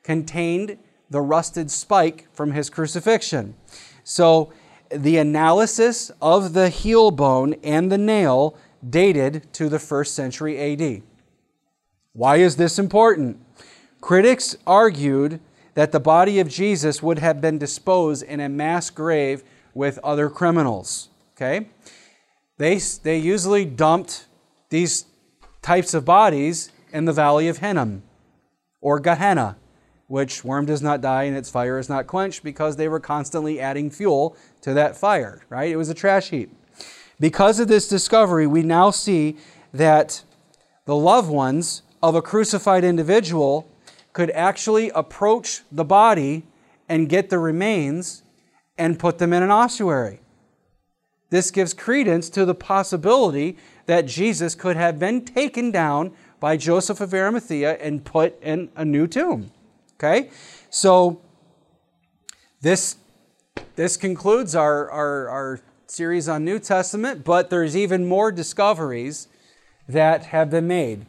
[0.03, 0.77] contained
[1.09, 3.55] the rusted spike from his crucifixion.
[4.03, 4.51] So,
[4.89, 8.55] the analysis of the heel bone and the nail
[8.87, 11.01] dated to the first century AD.
[12.11, 13.39] Why is this important?
[14.01, 15.39] Critics argued
[15.75, 20.29] that the body of Jesus would have been disposed in a mass grave with other
[20.29, 21.09] criminals.
[21.35, 21.67] Okay?
[22.57, 24.27] They, they usually dumped
[24.69, 25.05] these
[25.61, 28.03] types of bodies in the valley of Hinnom
[28.81, 29.57] or Gehenna,
[30.07, 33.59] which worm does not die and its fire is not quenched because they were constantly
[33.59, 35.71] adding fuel to that fire, right?
[35.71, 36.51] It was a trash heap.
[37.19, 39.37] Because of this discovery, we now see
[39.73, 40.23] that
[40.85, 43.67] the loved ones of a crucified individual
[44.13, 46.43] could actually approach the body
[46.87, 48.23] and get the remains
[48.77, 50.19] and put them in an ossuary.
[51.29, 57.01] This gives credence to the possibility that Jesus could have been taken down by Joseph
[57.01, 59.51] of Arimathea and put in a new tomb.
[59.95, 60.29] Okay?
[60.69, 61.21] So,
[62.61, 62.97] this,
[63.75, 69.27] this concludes our, our, our series on New Testament, but there's even more discoveries
[69.87, 71.05] that have been made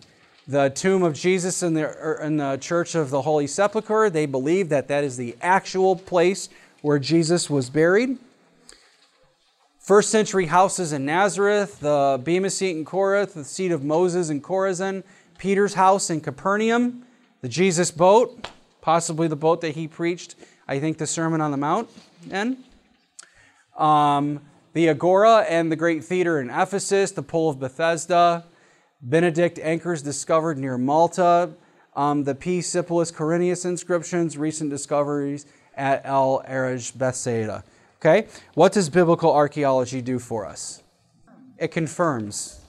[0.47, 4.11] the tomb of Jesus in the, er, in the Church of the Holy Sepulchre.
[4.11, 6.49] They believe that that is the actual place
[6.83, 8.19] where Jesus was buried.
[9.79, 14.41] First century houses in Nazareth, the Bema seat in Corinth, the seat of Moses in
[14.41, 15.03] Chorazin,
[15.39, 17.05] Peter's house in Capernaum,
[17.43, 18.49] the Jesus boat,
[18.81, 20.37] possibly the boat that he preached,
[20.67, 21.91] I think, the Sermon on the Mount
[22.31, 22.65] in.
[23.77, 24.41] Um,
[24.73, 28.45] the Agora and the Great Theater in Ephesus, the Pool of Bethesda,
[29.05, 31.51] Benedict anchors discovered near Malta,
[31.95, 32.61] um, the P.
[32.61, 35.45] Sulpicius Quirinius inscriptions, recent discoveries
[35.77, 37.63] at El Araj Bethsaida.
[38.01, 38.27] Okay?
[38.55, 40.83] What does biblical archaeology do for us?
[41.59, 42.61] It confirms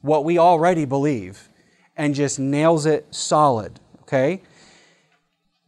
[0.00, 1.48] what we already believe
[1.96, 3.80] and just nails it solid.
[4.02, 4.42] Okay?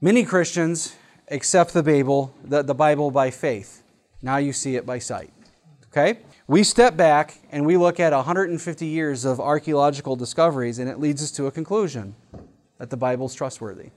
[0.00, 0.94] Many Christians
[1.28, 3.82] accept the Bible, the, the Bible by faith.
[4.22, 5.32] Now you see it by sight.
[5.88, 6.20] Okay?
[6.48, 11.22] We step back and we look at 150 years of archaeological discoveries, and it leads
[11.22, 12.16] us to a conclusion
[12.78, 13.90] that the Bible is trustworthy.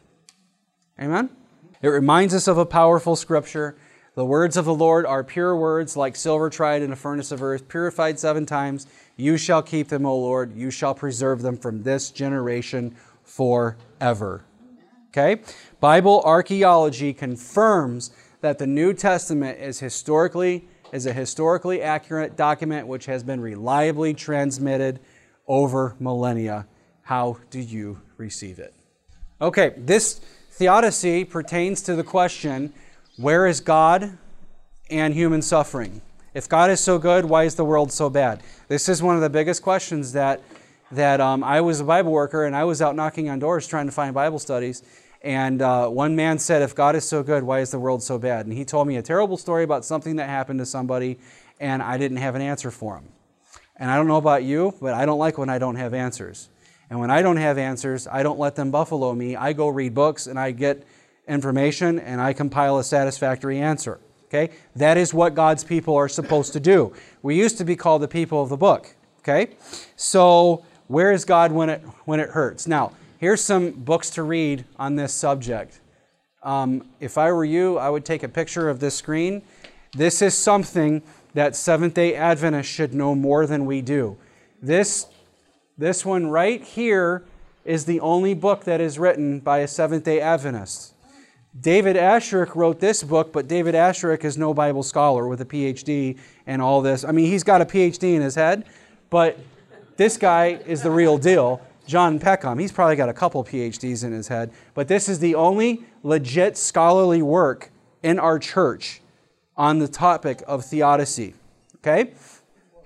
[0.99, 1.29] Amen?
[1.81, 3.75] It reminds us of a powerful scripture.
[4.13, 7.41] The words of the Lord are pure words, like silver tried in a furnace of
[7.41, 8.87] earth, purified seven times.
[9.17, 10.55] You shall keep them, O Lord.
[10.55, 14.45] You shall preserve them from this generation forever.
[15.09, 15.41] Okay?
[15.79, 23.05] Bible archaeology confirms that the New Testament is historically is a historically accurate document which
[23.05, 25.01] has been reliably transmitted
[25.45, 26.65] over millennia.
[27.01, 28.73] How do you receive it?
[29.41, 30.21] Okay, this
[30.51, 32.71] theodicy pertains to the question
[33.17, 34.17] where is God
[34.89, 36.01] and human suffering?
[36.33, 38.41] If God is so good, why is the world so bad?
[38.69, 40.41] This is one of the biggest questions that,
[40.91, 43.85] that um, I was a Bible worker and I was out knocking on doors trying
[43.87, 44.81] to find Bible studies.
[45.25, 48.19] And uh, one man said, If God is so good, why is the world so
[48.19, 48.45] bad?
[48.45, 51.17] And he told me a terrible story about something that happened to somebody,
[51.59, 53.09] and I didn't have an answer for him.
[53.75, 56.49] And I don't know about you, but I don't like when I don't have answers.
[56.91, 59.35] And when I don't have answers, I don't let them buffalo me.
[59.35, 60.85] I go read books and I get
[61.27, 63.99] information and I compile a satisfactory answer.
[64.25, 64.53] Okay?
[64.75, 66.93] That is what God's people are supposed to do.
[67.23, 68.95] We used to be called the people of the book.
[69.21, 69.55] Okay?
[69.95, 72.67] So, where is God when it when it hurts?
[72.67, 75.79] Now, Here's some books to read on this subject.
[76.43, 79.41] Um, if I were you, I would take a picture of this screen.
[79.93, 81.01] This is something
[81.33, 84.17] that Seventh day Adventists should know more than we do.
[84.61, 85.07] This,
[85.77, 87.23] this one right here
[87.63, 90.93] is the only book that is written by a Seventh day Adventist.
[91.57, 96.19] David Asscherick wrote this book, but David Asscherick is no Bible scholar with a PhD
[96.45, 97.05] and all this.
[97.05, 98.65] I mean, he's got a PhD in his head,
[99.09, 99.39] but
[99.95, 101.61] this guy is the real deal.
[101.85, 102.59] John Peckham.
[102.59, 106.57] He's probably got a couple PhDs in his head, but this is the only legit
[106.57, 107.71] scholarly work
[108.03, 109.01] in our church
[109.57, 111.33] on the topic of theodicy.
[111.77, 112.13] Okay?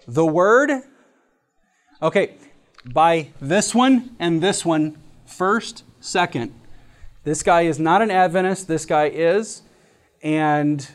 [0.07, 0.71] The word,
[2.01, 2.35] okay,
[2.85, 6.53] by this one and this one, first, second.
[7.23, 9.61] This guy is not an Adventist, this guy is,
[10.23, 10.89] and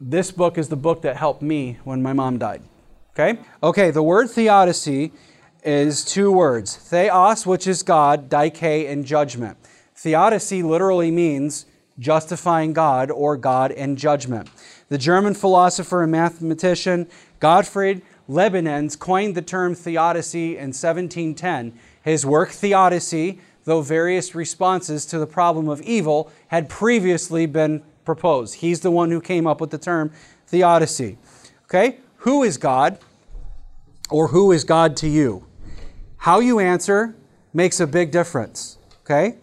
[0.00, 2.62] this book is the book that helped me when my mom died.
[3.12, 3.40] Okay?
[3.62, 5.12] Okay, the word theodicy
[5.64, 9.58] is two words theos, which is God, dike, and judgment.
[9.94, 11.66] Theodicy literally means
[11.98, 14.48] justifying God or God and judgment.
[14.88, 17.06] The German philosopher and mathematician
[17.38, 21.72] Gottfried Leibniz coined the term theodicy in 1710.
[22.02, 28.56] His work, Theodicy, though various responses to the problem of evil had previously been proposed.
[28.56, 30.12] He's the one who came up with the term
[30.46, 31.18] theodicy.
[31.64, 31.98] Okay?
[32.18, 32.98] Who is God?
[34.10, 35.46] Or who is God to you?
[36.20, 37.16] How you answer
[37.54, 38.76] makes a big difference.
[39.04, 39.36] Okay?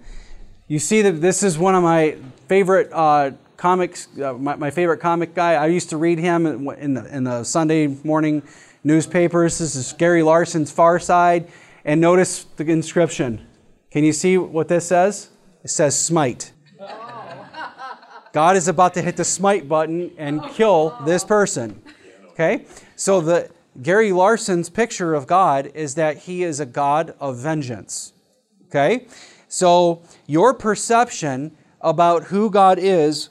[0.68, 2.18] You see that this is one of my
[2.48, 5.56] favorite uh, comics, uh, my, my, favorite comic guy.
[5.56, 8.44] I used to read him in the, in the Sunday morning
[8.84, 9.58] newspapers.
[9.58, 11.50] This is Gary Larson's Far Side.
[11.84, 13.48] And notice the inscription.
[13.90, 15.30] Can you see what this says?
[15.64, 16.52] It says smite.
[18.34, 21.82] God is about to hit the smite button and kill this person.
[22.34, 22.68] Okay?
[22.96, 23.50] So the
[23.82, 28.14] Gary Larson's picture of God is that he is a God of vengeance.
[28.68, 29.08] Okay?
[29.48, 33.30] So your perception about who God is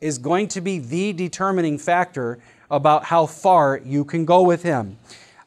[0.00, 2.38] is going to be the determining factor
[2.70, 4.98] about how far you can go with him.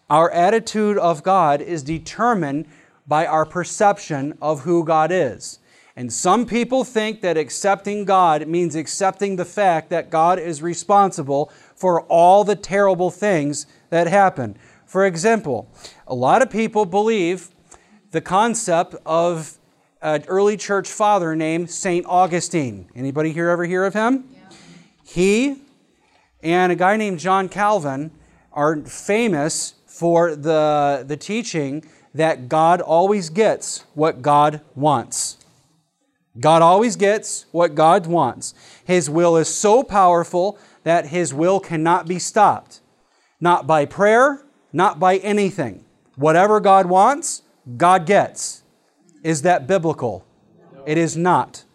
[0.09, 2.67] Our attitude of God is determined
[3.07, 5.59] by our perception of who God is.
[5.95, 11.51] And some people think that accepting God means accepting the fact that God is responsible
[11.75, 14.57] for all the terrible things that happen.
[14.85, 15.71] For example,
[16.07, 17.49] a lot of people believe
[18.11, 19.57] the concept of
[20.01, 22.05] an early church father named St.
[22.07, 22.89] Augustine.
[22.95, 24.25] Anybody here ever hear of him?
[24.31, 24.57] Yeah.
[25.05, 25.61] He
[26.41, 28.11] and a guy named John Calvin
[28.51, 31.85] are famous for the, the teaching
[32.15, 35.37] that God always gets what God wants.
[36.39, 38.55] God always gets what God wants.
[38.83, 42.81] His will is so powerful that His will cannot be stopped.
[43.43, 45.83] Not by prayer, not by anything.
[46.15, 47.41] Whatever God wants,
[47.75, 48.63] God gets.
[49.21, 50.25] Is that biblical?
[50.85, 51.65] It is not.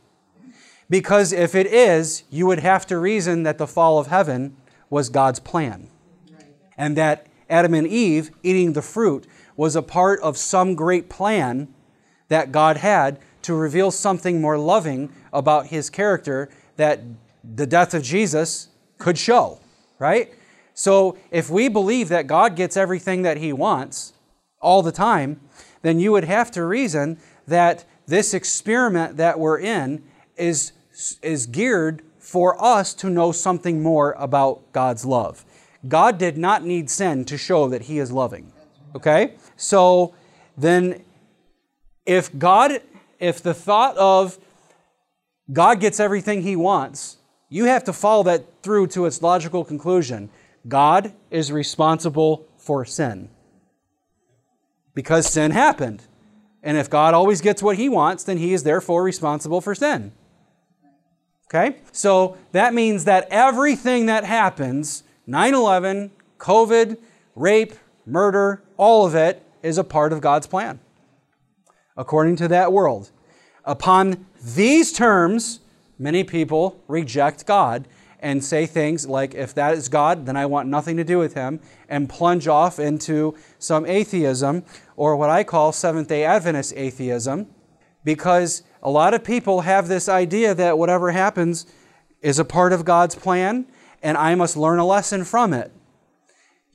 [0.88, 4.56] Because if it is, you would have to reason that the fall of heaven
[4.88, 5.90] was God's plan.
[6.78, 11.68] And that Adam and Eve eating the fruit was a part of some great plan
[12.28, 17.02] that God had to reveal something more loving about his character that
[17.44, 19.60] the death of Jesus could show,
[19.98, 20.32] right?
[20.78, 24.12] So if we believe that God gets everything that He wants
[24.60, 25.40] all the time,
[25.82, 27.18] then you would have to reason
[27.48, 30.04] that this experiment that we're in
[30.36, 30.70] is,
[31.20, 35.44] is geared for us to know something more about God's love.
[35.88, 38.52] God did not need sin to show that He is loving.
[38.94, 39.34] Okay?
[39.56, 40.14] So
[40.56, 41.02] then,
[42.06, 42.82] if God,
[43.18, 44.38] if the thought of
[45.52, 47.16] God gets everything he wants,
[47.48, 50.30] you have to follow that through to its logical conclusion.
[50.66, 53.30] God is responsible for sin
[54.94, 56.02] because sin happened.
[56.62, 60.12] And if God always gets what he wants, then he is therefore responsible for sin.
[61.46, 61.76] Okay?
[61.92, 66.98] So that means that everything that happens 9 11, COVID,
[67.36, 70.80] rape, murder, all of it is a part of God's plan,
[71.96, 73.10] according to that world.
[73.64, 75.60] Upon these terms,
[75.98, 77.86] many people reject God
[78.20, 81.34] and say things like, if that is God, then I want nothing to do with
[81.34, 84.64] him, and plunge off into some atheism,
[84.96, 87.46] or what I call Seventh day Adventist atheism,
[88.04, 91.66] because a lot of people have this idea that whatever happens
[92.20, 93.66] is a part of God's plan,
[94.02, 95.72] and I must learn a lesson from it.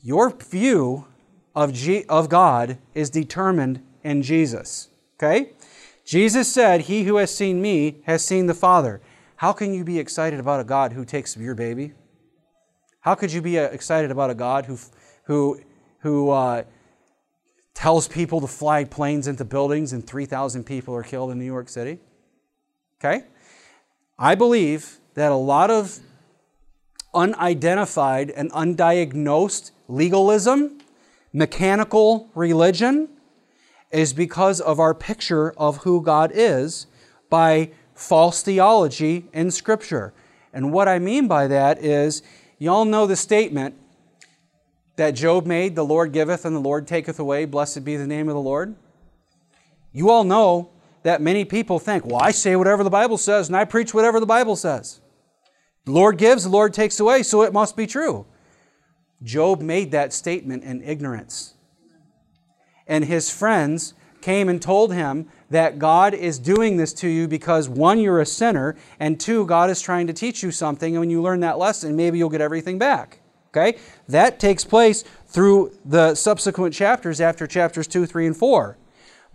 [0.02, 1.08] Your view
[1.56, 4.90] of, G- of God is determined in Jesus.
[5.18, 5.52] Okay?
[6.06, 9.02] Jesus said, He who has seen me has seen the Father.
[9.44, 11.92] How can you be excited about a God who takes your baby?
[13.02, 14.80] How could you be uh, excited about a God who,
[15.26, 15.60] who,
[16.00, 16.64] who uh,
[17.74, 21.68] tells people to fly planes into buildings and 3,000 people are killed in New York
[21.68, 22.00] City?
[23.02, 23.26] Okay?
[24.18, 26.00] I believe that a lot of
[27.14, 30.80] unidentified and undiagnosed legalism,
[31.34, 33.10] mechanical religion,
[33.92, 36.88] is because of our picture of who God is
[37.30, 37.72] by
[38.04, 40.14] false theology in Scripture.
[40.54, 42.22] And what I mean by that is,
[42.60, 43.76] you all know the statement
[44.96, 48.30] that Job made the Lord giveth and the Lord taketh away, blessed be the name
[48.30, 48.76] of the Lord.
[49.92, 50.70] You all know
[51.04, 54.20] that many people think, well, I say whatever the Bible says and I preach whatever
[54.20, 55.02] the Bible says.
[55.86, 58.26] The Lord gives, the Lord takes away, so it must be true.
[59.22, 61.56] Job made that statement in ignorance.
[62.88, 67.70] And his friends came and told him that God is doing this to you because
[67.70, 70.96] one, you're a sinner, and two, God is trying to teach you something.
[70.96, 73.20] And when you learn that lesson, maybe you'll get everything back.
[73.50, 73.78] Okay?
[74.08, 78.78] That takes place through the subsequent chapters after chapters 2, 3, and 4.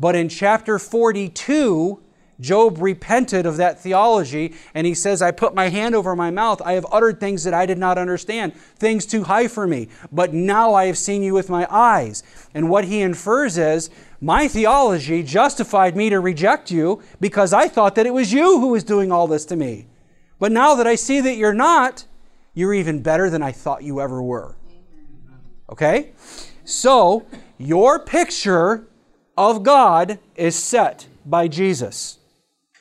[0.00, 2.02] But in chapter 42,
[2.40, 6.62] Job repented of that theology and he says, I put my hand over my mouth.
[6.64, 9.88] I have uttered things that I did not understand, things too high for me.
[10.12, 12.22] But now I have seen you with my eyes.
[12.54, 13.90] And what he infers is,
[14.20, 18.68] my theology justified me to reject you because I thought that it was you who
[18.68, 19.86] was doing all this to me.
[20.38, 22.04] But now that I see that you're not,
[22.54, 24.56] you're even better than I thought you ever were.
[25.70, 26.12] Okay?
[26.64, 27.26] So,
[27.58, 28.88] your picture
[29.36, 32.18] of God is set by Jesus.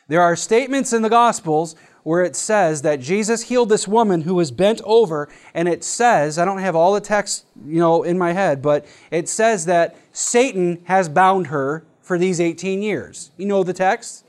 [0.08, 1.76] There are statements in the Gospels
[2.08, 6.40] where it says that Jesus healed this woman who was bent over, and it says,
[6.40, 9.98] I don't have all the text, you know, in my head, but it says that
[10.14, 13.32] Satan has bound her for these 18 years.
[13.36, 14.24] You know the text?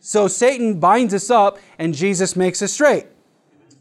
[0.00, 3.06] So Satan binds us up and Jesus makes us straight.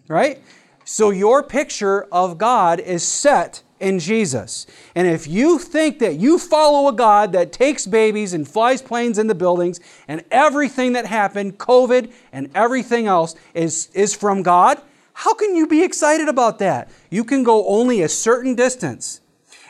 [0.08, 0.40] Right?
[0.86, 4.68] So your picture of God is set in Jesus.
[4.96, 9.18] And if you think that you follow a God that takes babies and flies planes
[9.18, 14.82] into buildings and everything that happened, COVID and everything else, is, is from God,
[15.14, 16.90] how can you be excited about that?
[17.10, 19.22] You can go only a certain distance.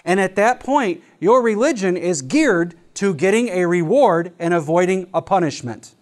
[0.05, 5.21] And at that point, your religion is geared to getting a reward and avoiding a
[5.21, 5.95] punishment.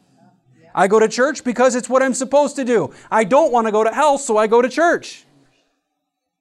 [0.73, 2.93] I go to church because it's what I'm supposed to do.
[3.11, 5.25] I don't want to go to hell, so I go to church.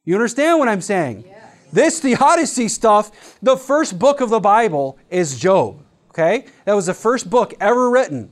[0.05, 1.25] You understand what I'm saying?
[1.27, 1.38] Yeah.
[1.73, 5.83] This theodicy stuff, the first book of the Bible is Job.
[6.11, 6.47] Okay?
[6.65, 8.31] That was the first book ever written.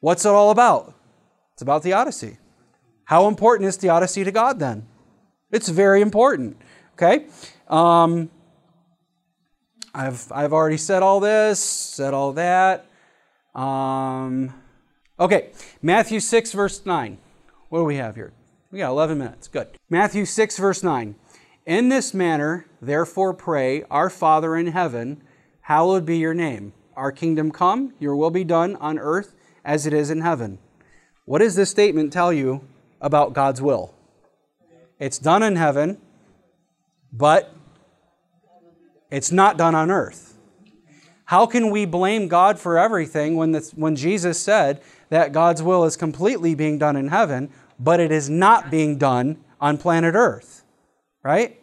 [0.00, 0.94] What's it all about?
[1.54, 2.38] It's about theodicy.
[3.04, 4.86] How important is theodicy to God then?
[5.50, 6.56] It's very important.
[6.94, 7.26] Okay?
[7.68, 8.30] Um,
[9.94, 12.86] I've, I've already said all this, said all that.
[13.54, 14.52] Um,
[15.20, 17.18] okay, Matthew 6, verse 9.
[17.68, 18.32] What do we have here?
[18.72, 19.46] We got 11 minutes.
[19.46, 19.68] Good.
[19.88, 21.14] Matthew 6, verse 9.
[21.66, 25.22] In this manner, therefore, pray, Our Father in heaven,
[25.62, 26.74] hallowed be your name.
[26.94, 29.34] Our kingdom come, your will be done on earth
[29.64, 30.58] as it is in heaven.
[31.24, 32.66] What does this statement tell you
[33.00, 33.94] about God's will?
[34.98, 35.98] It's done in heaven,
[37.10, 37.54] but
[39.10, 40.36] it's not done on earth.
[41.24, 45.84] How can we blame God for everything when, this, when Jesus said that God's will
[45.84, 47.50] is completely being done in heaven,
[47.80, 50.53] but it is not being done on planet earth?
[51.24, 51.60] Right?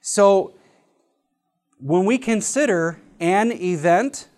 [0.00, 0.54] So
[1.80, 4.28] when we consider an event,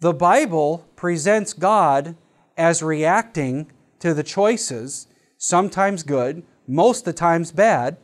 [0.00, 2.16] the Bible presents God
[2.56, 7.98] as reacting to the choices, sometimes good, most of the times bad,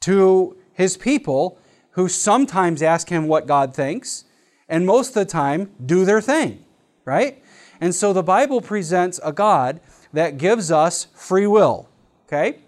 [0.00, 1.58] to his people
[1.92, 4.24] who sometimes ask him what God thinks
[4.68, 6.64] and most of the time do their thing,
[7.04, 7.42] right?
[7.80, 9.80] And so the Bible presents a God
[10.12, 11.88] that gives us free will.
[12.26, 12.60] Okay?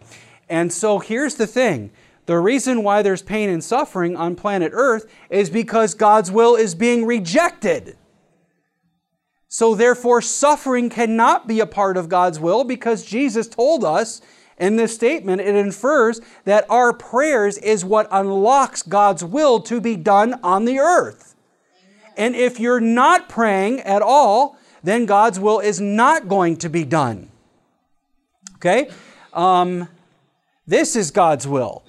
[0.49, 1.91] And so here's the thing
[2.27, 6.75] the reason why there's pain and suffering on planet Earth is because God's will is
[6.75, 7.97] being rejected.
[9.49, 14.21] So, therefore, suffering cannot be a part of God's will because Jesus told us
[14.59, 19.97] in this statement, it infers that our prayers is what unlocks God's will to be
[19.97, 21.35] done on the earth.
[22.17, 26.85] And if you're not praying at all, then God's will is not going to be
[26.85, 27.31] done.
[28.57, 28.91] Okay?
[29.33, 29.89] Um,
[30.67, 31.85] this is God's will.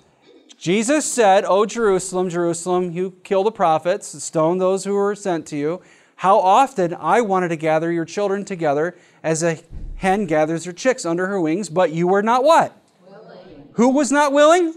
[0.57, 5.57] Jesus said, O Jerusalem, Jerusalem, you kill the prophets, stone those who were sent to
[5.57, 5.81] you.
[6.17, 9.59] How often I wanted to gather your children together as a
[9.97, 12.75] hen gathers her chicks under her wings, but you were not what?
[13.05, 13.69] Willing.
[13.73, 14.75] Who was not willing?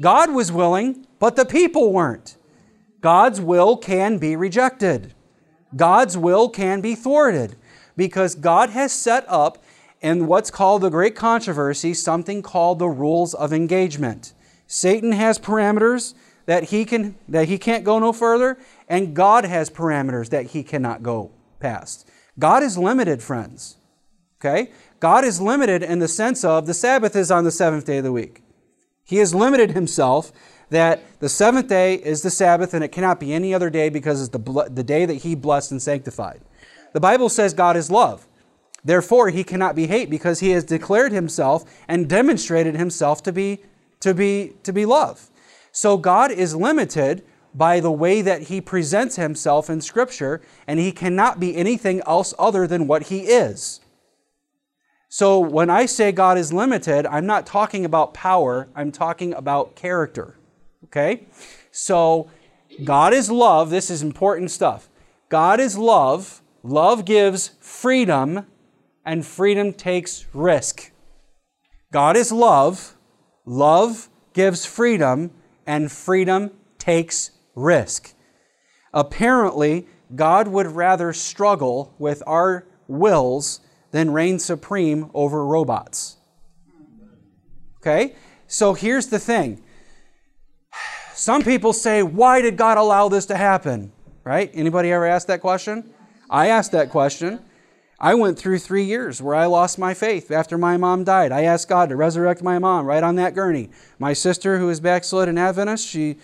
[0.00, 2.36] God was willing, but the people weren't.
[3.00, 5.14] God's will can be rejected.
[5.76, 7.56] God's will can be thwarted
[7.96, 9.62] because God has set up
[10.00, 14.32] in what's called the great controversy something called the rules of engagement.
[14.66, 16.14] Satan has parameters
[16.46, 20.62] that he can that he can't go no further and God has parameters that he
[20.62, 21.30] cannot go
[21.60, 22.08] past.
[22.38, 23.76] God is limited, friends.
[24.40, 24.70] Okay?
[25.00, 28.04] God is limited in the sense of the Sabbath is on the seventh day of
[28.04, 28.42] the week.
[29.04, 30.32] He has limited himself
[30.70, 34.20] that the seventh day is the Sabbath and it cannot be any other day because
[34.20, 36.40] it's the, the day that he blessed and sanctified.
[36.92, 38.27] The Bible says God is love.
[38.84, 43.60] Therefore, he cannot be hate because he has declared himself and demonstrated himself to be,
[44.00, 45.30] to be, to be love.
[45.72, 47.24] So God is limited
[47.54, 52.34] by the way that he presents himself in Scripture, and he cannot be anything else
[52.38, 53.80] other than what he is.
[55.08, 59.74] So when I say God is limited, I'm not talking about power, I'm talking about
[59.74, 60.36] character.
[60.84, 61.26] Okay?
[61.70, 62.30] So
[62.84, 63.70] God is love.
[63.70, 64.88] This is important stuff.
[65.28, 66.42] God is love.
[66.62, 68.46] Love gives freedom,
[69.08, 70.92] and freedom takes risk.
[71.90, 72.94] God is love.
[73.46, 75.30] Love gives freedom,
[75.66, 78.12] and freedom takes risk.
[78.92, 83.60] Apparently, God would rather struggle with our wills
[83.92, 86.18] than reign supreme over robots.
[87.78, 88.14] Okay?
[88.46, 89.62] So here's the thing.
[91.14, 93.90] Some people say, why did God allow this to happen?
[94.22, 94.50] Right?
[94.52, 95.94] Anybody ever asked that question?
[96.28, 97.40] I asked that question.
[98.00, 101.32] I went through three years where I lost my faith after my mom died.
[101.32, 103.70] I asked God to resurrect my mom right on that gurney.
[103.98, 106.16] My sister, who is backslid and Adventist, she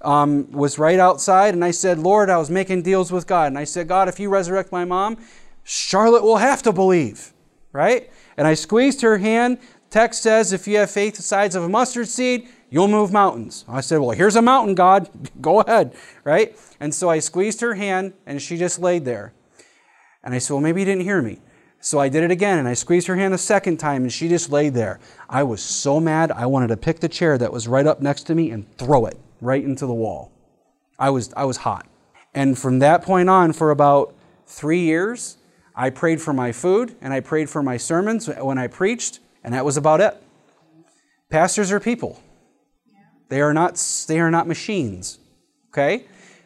[0.00, 3.48] um, was right outside, and I said, Lord, I was making deals with God.
[3.48, 5.18] And I said, God, if you resurrect my mom,
[5.64, 7.34] Charlotte will have to believe,
[7.72, 8.10] right?
[8.38, 9.58] And I squeezed her hand.
[9.90, 13.66] Text says, if you have faith the size of a mustard seed, you'll move mountains.
[13.68, 15.10] I said, well, here's a mountain, God.
[15.42, 16.58] Go ahead, right?
[16.80, 19.34] And so I squeezed her hand, and she just laid there.
[20.28, 21.40] And I said, well, maybe you didn't hear me.
[21.80, 24.28] So I did it again, and I squeezed her hand the second time, and she
[24.28, 25.00] just laid there.
[25.26, 28.24] I was so mad, I wanted to pick the chair that was right up next
[28.24, 30.30] to me and throw it right into the wall.
[30.98, 31.86] I was, I was hot.
[32.34, 34.14] And from that point on, for about
[34.44, 35.38] three years,
[35.74, 39.54] I prayed for my food and I prayed for my sermons when I preached, and
[39.54, 40.14] that was about it.
[41.30, 42.22] Pastors are people.
[43.30, 45.20] They are not, they are not machines.
[45.72, 46.04] Okay?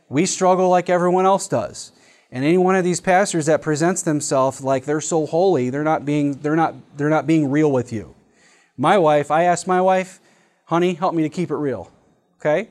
[0.09, 1.91] We struggle like everyone else does.
[2.33, 6.07] And any one of these pastors that presents themselves like they're so holy, they're not
[6.07, 8.15] being, they're not, they're not being real with you.
[8.79, 10.19] My wife, I asked my wife,
[10.65, 11.93] honey, help me to keep it real.
[12.41, 12.71] Okay?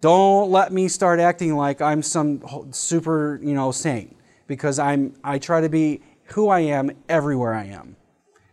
[0.00, 2.40] Don't let me start acting like I'm some
[2.70, 4.16] super, you know, saint
[4.46, 7.96] because I'm I try to be who I am everywhere I am.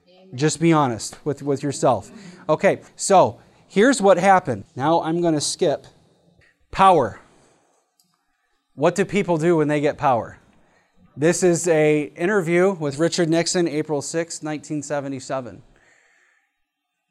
[0.09, 0.35] Amen.
[0.35, 2.11] Just be honest with, with yourself.
[2.49, 4.65] Okay, so here's what happened.
[4.75, 5.85] Now I'm going to skip
[6.71, 7.20] power.
[8.81, 10.39] What do people do when they get power?
[11.15, 15.61] This is a interview with Richard Nixon, April 6, 1977.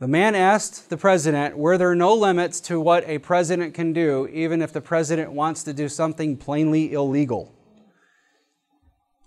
[0.00, 4.26] The man asked the president, Were there no limits to what a president can do,
[4.32, 7.54] even if the president wants to do something plainly illegal?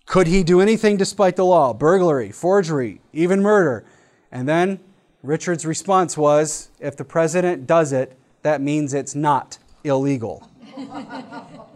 [0.06, 1.74] Could he do anything despite the law?
[1.74, 3.86] Burglary, forgery, even murder.
[4.34, 4.82] And then
[5.22, 10.46] Richard's response was if the president does it, that means it's not illegal.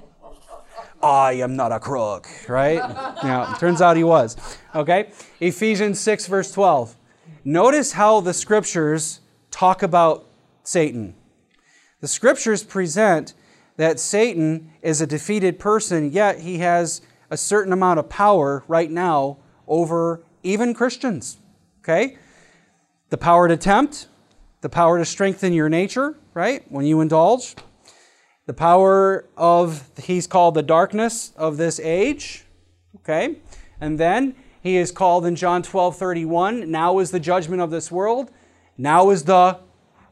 [1.07, 2.77] I am not a crook, right?
[3.23, 4.37] Yeah, turns out he was.
[4.75, 5.09] Okay?
[5.39, 6.95] Ephesians 6, verse 12.
[7.43, 10.27] Notice how the scriptures talk about
[10.63, 11.15] Satan.
[12.01, 13.33] The scriptures present
[13.77, 17.01] that Satan is a defeated person, yet he has
[17.31, 19.37] a certain amount of power right now
[19.67, 21.37] over even Christians.
[21.79, 22.17] Okay?
[23.09, 24.07] The power to tempt,
[24.61, 26.69] the power to strengthen your nature, right?
[26.69, 27.55] When you indulge.
[28.47, 32.45] The power of, he's called the darkness of this age.
[32.97, 33.37] Okay?
[33.79, 36.71] And then he is called in John 12 31.
[36.71, 38.31] Now is the judgment of this world.
[38.77, 39.59] Now is the,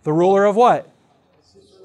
[0.04, 0.92] the ruler of what?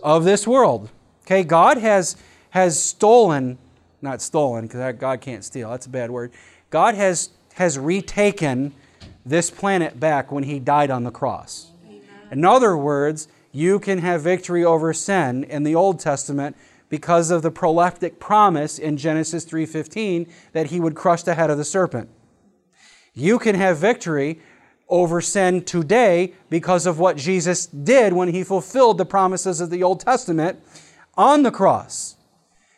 [0.02, 0.90] Of this world.
[1.22, 2.16] Okay, God has,
[2.50, 3.58] has stolen,
[4.02, 6.32] not stolen, because God can't steal, that's a bad word.
[6.70, 8.74] God has, has retaken
[9.24, 11.70] this planet back when he died on the cross.
[12.32, 16.56] In other words, you can have victory over sin in the Old Testament
[16.88, 21.58] because of the proleptic promise in Genesis 3:15 that he would crush the head of
[21.58, 22.08] the serpent.
[23.14, 24.40] You can have victory
[24.88, 29.82] over sin today because of what Jesus did when he fulfilled the promises of the
[29.82, 30.60] Old Testament
[31.16, 32.16] on the cross.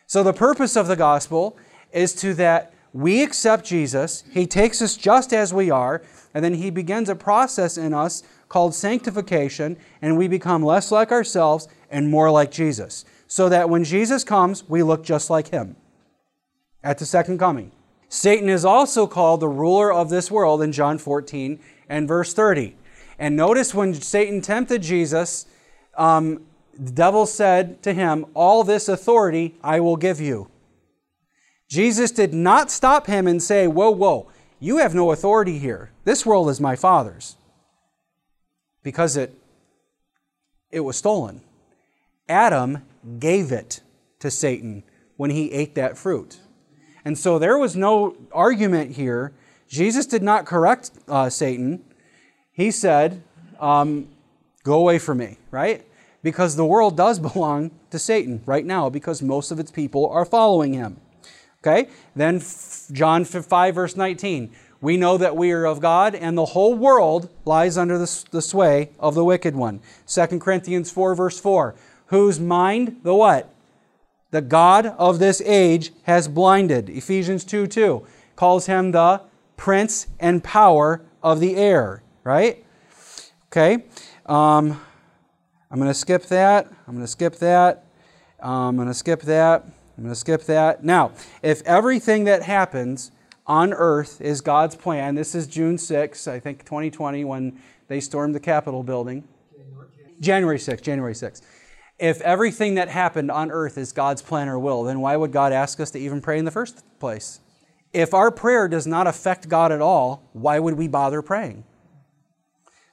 [0.05, 1.57] So the purpose of the gospel
[1.91, 6.03] is to that we accept Jesus, he takes us just as we are,
[6.33, 8.21] and then he begins a process in us
[8.53, 13.03] called sanctification, and we become less like ourselves and more like Jesus.
[13.25, 15.75] So that when Jesus comes, we look just like him
[16.83, 17.71] at the second coming.
[18.09, 22.75] Satan is also called the ruler of this world in John 14 and verse 30.
[23.17, 25.47] And notice when Satan tempted Jesus,
[25.97, 26.45] um,
[26.77, 30.51] the devil said to him, All this authority I will give you.
[31.67, 34.29] Jesus did not stop him and say, Whoa, whoa,
[34.59, 35.89] you have no authority here.
[36.03, 37.35] This world is my Father's.
[38.83, 39.33] Because it,
[40.71, 41.41] it was stolen.
[42.29, 42.83] Adam
[43.19, 43.81] gave it
[44.19, 44.83] to Satan
[45.17, 46.39] when he ate that fruit.
[47.05, 49.33] And so there was no argument here.
[49.67, 51.83] Jesus did not correct uh, Satan.
[52.51, 53.23] He said,
[53.59, 54.09] um,
[54.63, 55.85] Go away from me, right?
[56.21, 60.25] Because the world does belong to Satan right now because most of its people are
[60.25, 60.97] following him.
[61.61, 61.89] Okay?
[62.15, 62.41] Then
[62.91, 64.53] John 5, verse 19.
[64.83, 68.41] We know that we are of God, and the whole world lies under the, the
[68.41, 69.79] sway of the wicked one.
[70.07, 71.73] 2 Corinthians 4, verse 4
[72.07, 73.49] whose mind, the what?
[74.31, 76.89] The God of this age has blinded.
[76.89, 78.05] Ephesians 2 2
[78.35, 79.21] calls him the
[79.55, 82.65] prince and power of the air, right?
[83.47, 83.85] Okay.
[84.25, 84.81] Um,
[85.71, 86.67] I'm going to skip that.
[86.87, 87.85] I'm going to skip that.
[88.41, 89.63] Um, I'm going to skip that.
[89.97, 90.83] I'm going to skip that.
[90.83, 93.11] Now, if everything that happens
[93.45, 98.33] on earth is God's plan, this is June 6, I think 2020, when they stormed
[98.33, 99.27] the Capitol building.
[100.19, 101.41] January 6, January 6
[101.99, 105.53] if everything that happened on earth is God's plan or will, then why would God
[105.53, 107.39] ask us to even pray in the first place?
[107.93, 111.63] If our prayer does not affect God at all, why would we bother praying?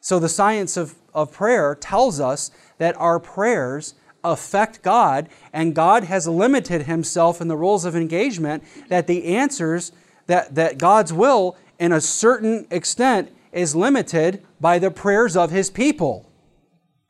[0.01, 6.05] So, the science of, of prayer tells us that our prayers affect God, and God
[6.05, 9.93] has limited himself in the rules of engagement that the answers,
[10.27, 15.71] that, that God's will, in a certain extent, is limited by the prayers of his
[15.71, 16.31] people.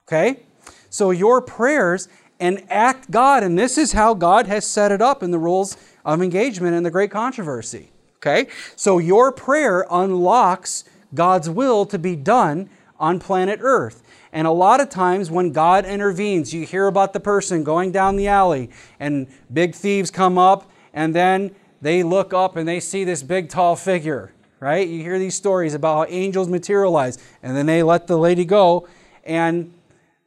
[0.06, 0.40] Okay?
[0.88, 2.08] So your prayers
[2.38, 6.22] enact God, and this is how God has set it up in the rules of
[6.22, 7.90] engagement in the great controversy.
[8.16, 8.48] Okay?
[8.76, 10.84] So your prayer unlocks
[11.14, 14.02] God's will to be done on planet Earth.
[14.32, 18.16] And a lot of times when God intervenes, you hear about the person going down
[18.16, 23.04] the alley and big thieves come up and then they look up and they see
[23.04, 24.86] this big tall figure, right?
[24.86, 28.88] You hear these stories about how angels materialize and then they let the lady go
[29.24, 29.72] and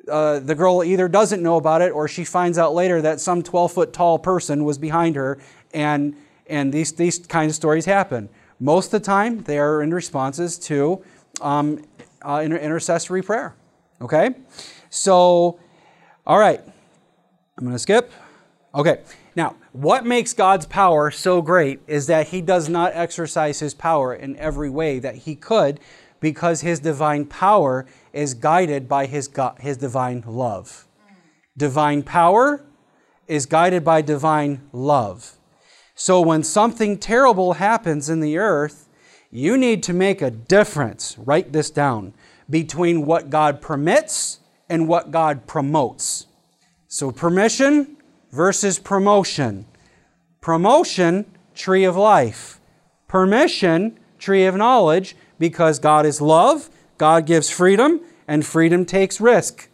[0.10, 3.42] uh, the girl either doesn't know about it or she finds out later that some
[3.42, 5.40] 12 foot tall person was behind her,
[5.74, 6.16] and,
[6.48, 8.30] and these, these kinds of stories happen.
[8.60, 11.04] Most of the time, they are in responses to
[11.42, 11.84] um,
[12.22, 13.56] uh, inter- intercessory prayer.
[14.02, 14.32] Okay?
[14.90, 15.60] So,
[16.26, 16.62] all right.
[17.58, 18.12] I'm going to skip.
[18.76, 19.02] Okay.
[19.36, 24.14] Now, what makes God's power so great is that He does not exercise His power
[24.14, 25.80] in every way that He could
[26.20, 30.88] because His divine power is guided by his, God, his divine love.
[31.58, 32.64] Divine power
[33.28, 35.38] is guided by divine love.
[35.96, 38.88] So when something terrible happens in the earth,
[39.32, 42.14] you need to make a difference, write this down,
[42.50, 46.28] between what God permits and what God promotes.
[46.88, 47.98] So permission
[48.34, 49.66] versus promotion.
[50.42, 51.26] Promotion,
[51.56, 52.60] tree of life.
[53.08, 59.70] Permission, tree of knowledge, because God is love God gives freedom, and freedom takes risk.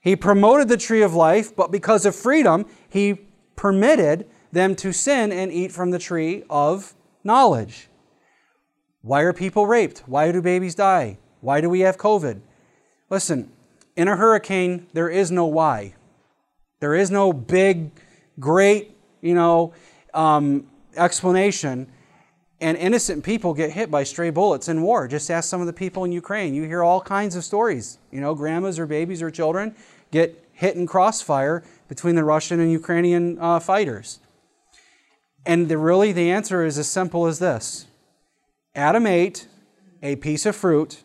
[0.00, 3.20] He promoted the tree of life, but because of freedom, he
[3.56, 6.94] permitted them to sin and eat from the tree of
[7.24, 7.88] knowledge.
[9.02, 10.00] Why are people raped?
[10.06, 11.18] Why do babies die?
[11.40, 12.40] Why do we have COVID?
[13.10, 13.52] Listen,
[13.96, 15.94] in a hurricane, there is no why.
[16.80, 17.90] There is no big,
[18.38, 19.72] great, you know,
[20.14, 20.66] um,
[20.96, 21.90] explanation
[22.60, 25.06] and innocent people get hit by stray bullets in war.
[25.06, 26.54] Just ask some of the people in Ukraine.
[26.54, 27.98] You hear all kinds of stories.
[28.10, 29.76] You know, grandmas or babies or children
[30.10, 34.18] get hit in crossfire between the Russian and Ukrainian uh, fighters.
[35.46, 37.86] And the, really, the answer is as simple as this
[38.74, 39.46] Adam ate
[40.02, 41.04] a piece of fruit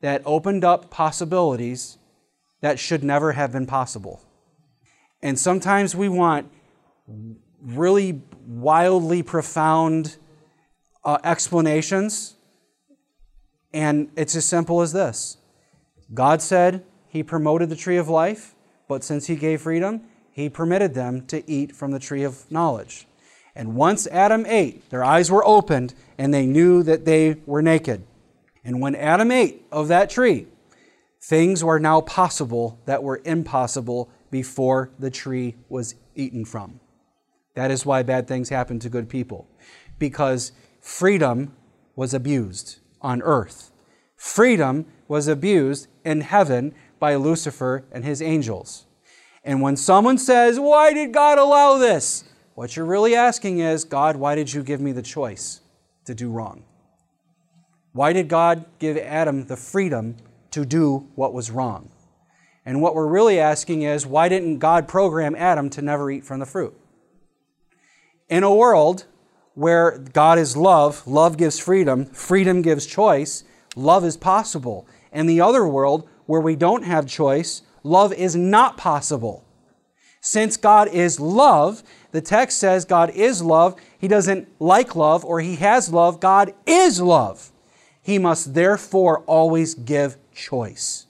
[0.00, 1.98] that opened up possibilities
[2.60, 4.20] that should never have been possible.
[5.24, 6.52] And sometimes we want
[7.62, 10.18] really wildly profound
[11.02, 12.34] uh, explanations,
[13.72, 15.38] and it's as simple as this
[16.12, 18.54] God said He promoted the tree of life,
[18.86, 23.06] but since He gave freedom, He permitted them to eat from the tree of knowledge.
[23.56, 28.04] And once Adam ate, their eyes were opened and they knew that they were naked.
[28.62, 30.48] And when Adam ate of that tree,
[31.22, 36.80] things were now possible that were impossible before the tree was eaten from.
[37.54, 39.46] That is why bad things happen to good people,
[39.96, 41.54] because freedom
[41.94, 43.70] was abused on earth.
[44.16, 48.86] Freedom was abused in heaven by Lucifer and his angels.
[49.44, 52.24] And when someone says, Why did God allow this?
[52.56, 55.60] What you're really asking is, God, why did you give me the choice
[56.06, 56.64] to do wrong?
[57.92, 60.16] Why did God give Adam the freedom
[60.50, 61.93] to do what was wrong?
[62.64, 66.40] And what we're really asking is, why didn't God program Adam to never eat from
[66.40, 66.78] the fruit?
[68.28, 69.04] In a world
[69.54, 73.44] where God is love, love gives freedom, freedom gives choice,
[73.76, 74.86] love is possible.
[75.12, 79.44] In the other world where we don't have choice, love is not possible.
[80.20, 83.78] Since God is love, the text says God is love.
[83.98, 86.18] He doesn't like love or he has love.
[86.18, 87.52] God is love
[88.04, 91.06] he must therefore always give choice.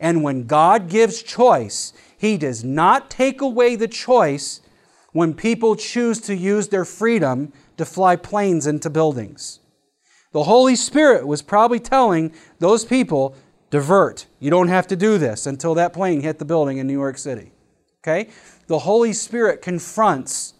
[0.00, 4.62] And when God gives choice, he does not take away the choice
[5.12, 9.60] when people choose to use their freedom to fly planes into buildings.
[10.32, 13.34] The Holy Spirit was probably telling those people,
[13.70, 14.26] divert.
[14.38, 17.18] You don't have to do this until that plane hit the building in New York
[17.18, 17.52] City.
[18.02, 18.30] Okay?
[18.66, 20.54] The Holy Spirit confronts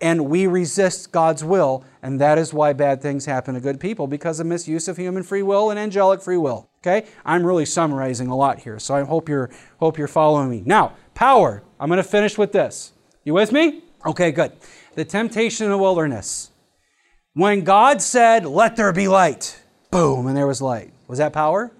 [0.00, 4.06] and we resist God's will, and that is why bad things happen to good people
[4.06, 6.68] because of misuse of human free will and angelic free will.
[6.78, 7.06] Okay?
[7.24, 10.62] I'm really summarizing a lot here, so I hope you're hope you're following me.
[10.64, 11.62] Now, power.
[11.78, 12.92] I'm going to finish with this.
[13.24, 13.82] You with me?
[14.06, 14.52] Okay, good.
[14.94, 16.50] The temptation in the wilderness.
[17.34, 20.92] When God said, "Let there be light," boom, and there was light.
[21.06, 21.72] Was that power?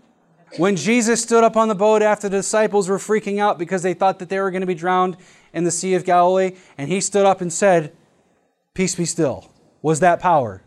[0.57, 3.95] When Jesus stood up on the boat after the disciples were freaking out because they
[3.95, 5.17] thought that they were going to be drowned
[5.53, 7.93] in the Sea of Galilee, and he stood up and said,
[8.81, 9.47] Peace be still.
[9.83, 10.63] Was that power?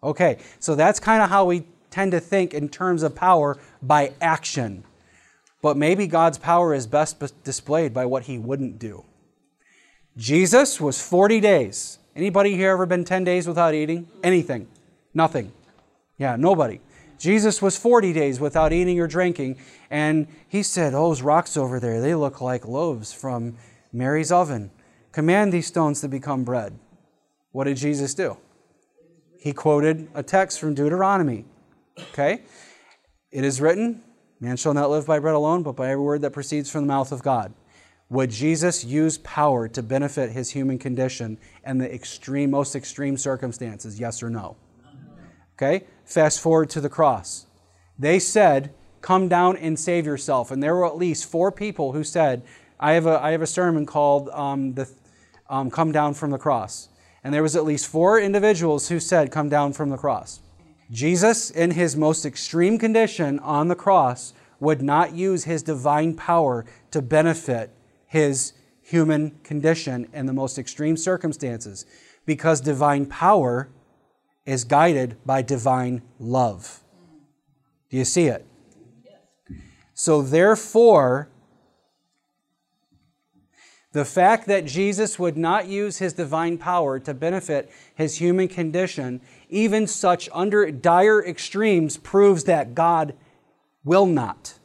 [0.00, 4.12] Okay, so that's kind of how we tend to think in terms of power by
[4.20, 4.84] action.
[5.60, 9.04] But maybe God's power is best displayed by what he wouldn't do.
[10.16, 11.98] Jesus was 40 days.
[12.14, 14.06] Anybody here ever been 10 days without eating?
[14.22, 14.68] Anything?
[15.12, 15.50] Nothing.
[16.16, 16.78] Yeah, nobody.
[17.18, 19.58] Jesus was 40 days without eating or drinking,
[19.90, 23.56] and he said, oh, Those rocks over there, they look like loaves from
[23.92, 24.70] Mary's oven.
[25.10, 26.78] Command these stones to become bread.
[27.52, 28.36] What did Jesus do?
[29.38, 31.44] He quoted a text from Deuteronomy.
[32.12, 32.42] Okay?
[33.30, 34.02] It is written,
[34.40, 36.86] Man shall not live by bread alone, but by every word that proceeds from the
[36.86, 37.52] mouth of God.
[38.08, 44.00] Would Jesus use power to benefit his human condition and the extreme, most extreme circumstances?
[44.00, 44.56] Yes or no?
[45.54, 45.86] Okay?
[46.04, 47.46] Fast forward to the cross.
[47.98, 50.50] They said, Come down and save yourself.
[50.50, 52.42] And there were at least four people who said,
[52.78, 54.90] I have a, I have a sermon called um, the,
[55.48, 56.88] um, Come Down from the Cross.
[57.22, 60.40] And there was at least four individuals who said, Come down from the cross.
[60.90, 66.64] Jesus, in his most extreme condition on the cross, would not use his divine power
[66.90, 67.70] to benefit
[68.06, 68.52] his
[68.82, 71.86] human condition in the most extreme circumstances
[72.26, 73.68] because divine power
[74.44, 76.80] is guided by divine love.
[77.88, 78.46] Do you see it?
[79.94, 81.29] So, therefore,
[83.92, 89.20] the fact that Jesus would not use his divine power to benefit his human condition,
[89.48, 93.14] even such under dire extremes, proves that God
[93.84, 94.58] will not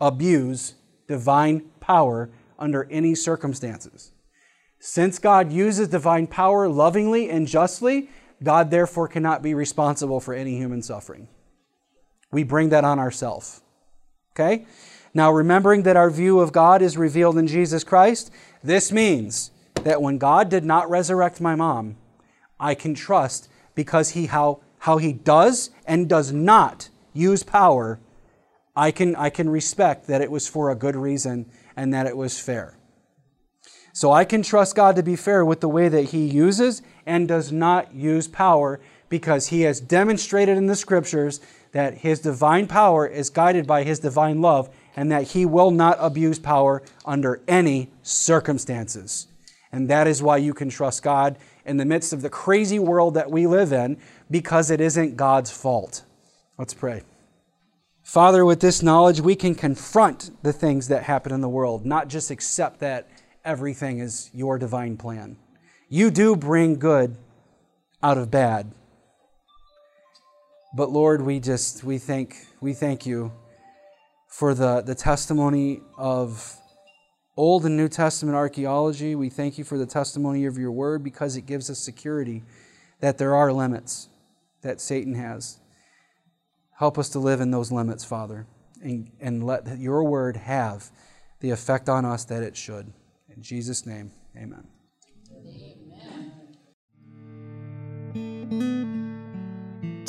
[0.00, 0.74] abuse
[1.06, 4.12] divine power under any circumstances.
[4.78, 8.08] Since God uses divine power lovingly and justly,
[8.42, 11.28] God therefore cannot be responsible for any human suffering.
[12.32, 13.60] We bring that on ourselves.
[14.32, 14.66] Okay?
[15.14, 18.30] Now, remembering that our view of God is revealed in Jesus Christ,
[18.62, 19.50] this means
[19.84, 21.96] that when God did not resurrect my mom,
[22.58, 28.00] I can trust because he how, how he does and does not use power,
[28.74, 32.16] I can, I can respect that it was for a good reason and that it
[32.16, 32.78] was fair.
[33.92, 37.28] So I can trust God to be fair with the way that he uses and
[37.28, 41.40] does not use power because he has demonstrated in the scriptures
[41.72, 45.96] that his divine power is guided by his divine love and that he will not
[46.00, 49.26] abuse power under any circumstances.
[49.70, 53.14] And that is why you can trust God in the midst of the crazy world
[53.14, 53.96] that we live in
[54.30, 56.02] because it isn't God's fault.
[56.58, 57.02] Let's pray.
[58.02, 62.08] Father, with this knowledge, we can confront the things that happen in the world, not
[62.08, 63.08] just accept that
[63.44, 65.36] everything is your divine plan.
[65.88, 67.16] You do bring good
[68.02, 68.72] out of bad.
[70.74, 73.30] But Lord, we just we thank we thank you
[74.32, 76.56] for the, the testimony of
[77.36, 79.14] Old and New Testament archaeology.
[79.14, 82.42] We thank you for the testimony of your word because it gives us security
[83.00, 84.08] that there are limits
[84.62, 85.58] that Satan has.
[86.78, 88.46] Help us to live in those limits, Father,
[88.82, 90.90] and, and let your word have
[91.40, 92.90] the effect on us that it should.
[93.36, 94.66] In Jesus' name, amen.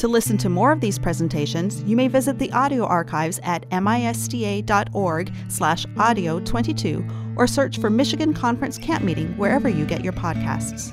[0.04, 5.34] To listen to more of these presentations, you may visit the audio archives at misda.org
[5.48, 10.92] slash audio 22 or search for Michigan Conference Camp Meeting wherever you get your podcasts.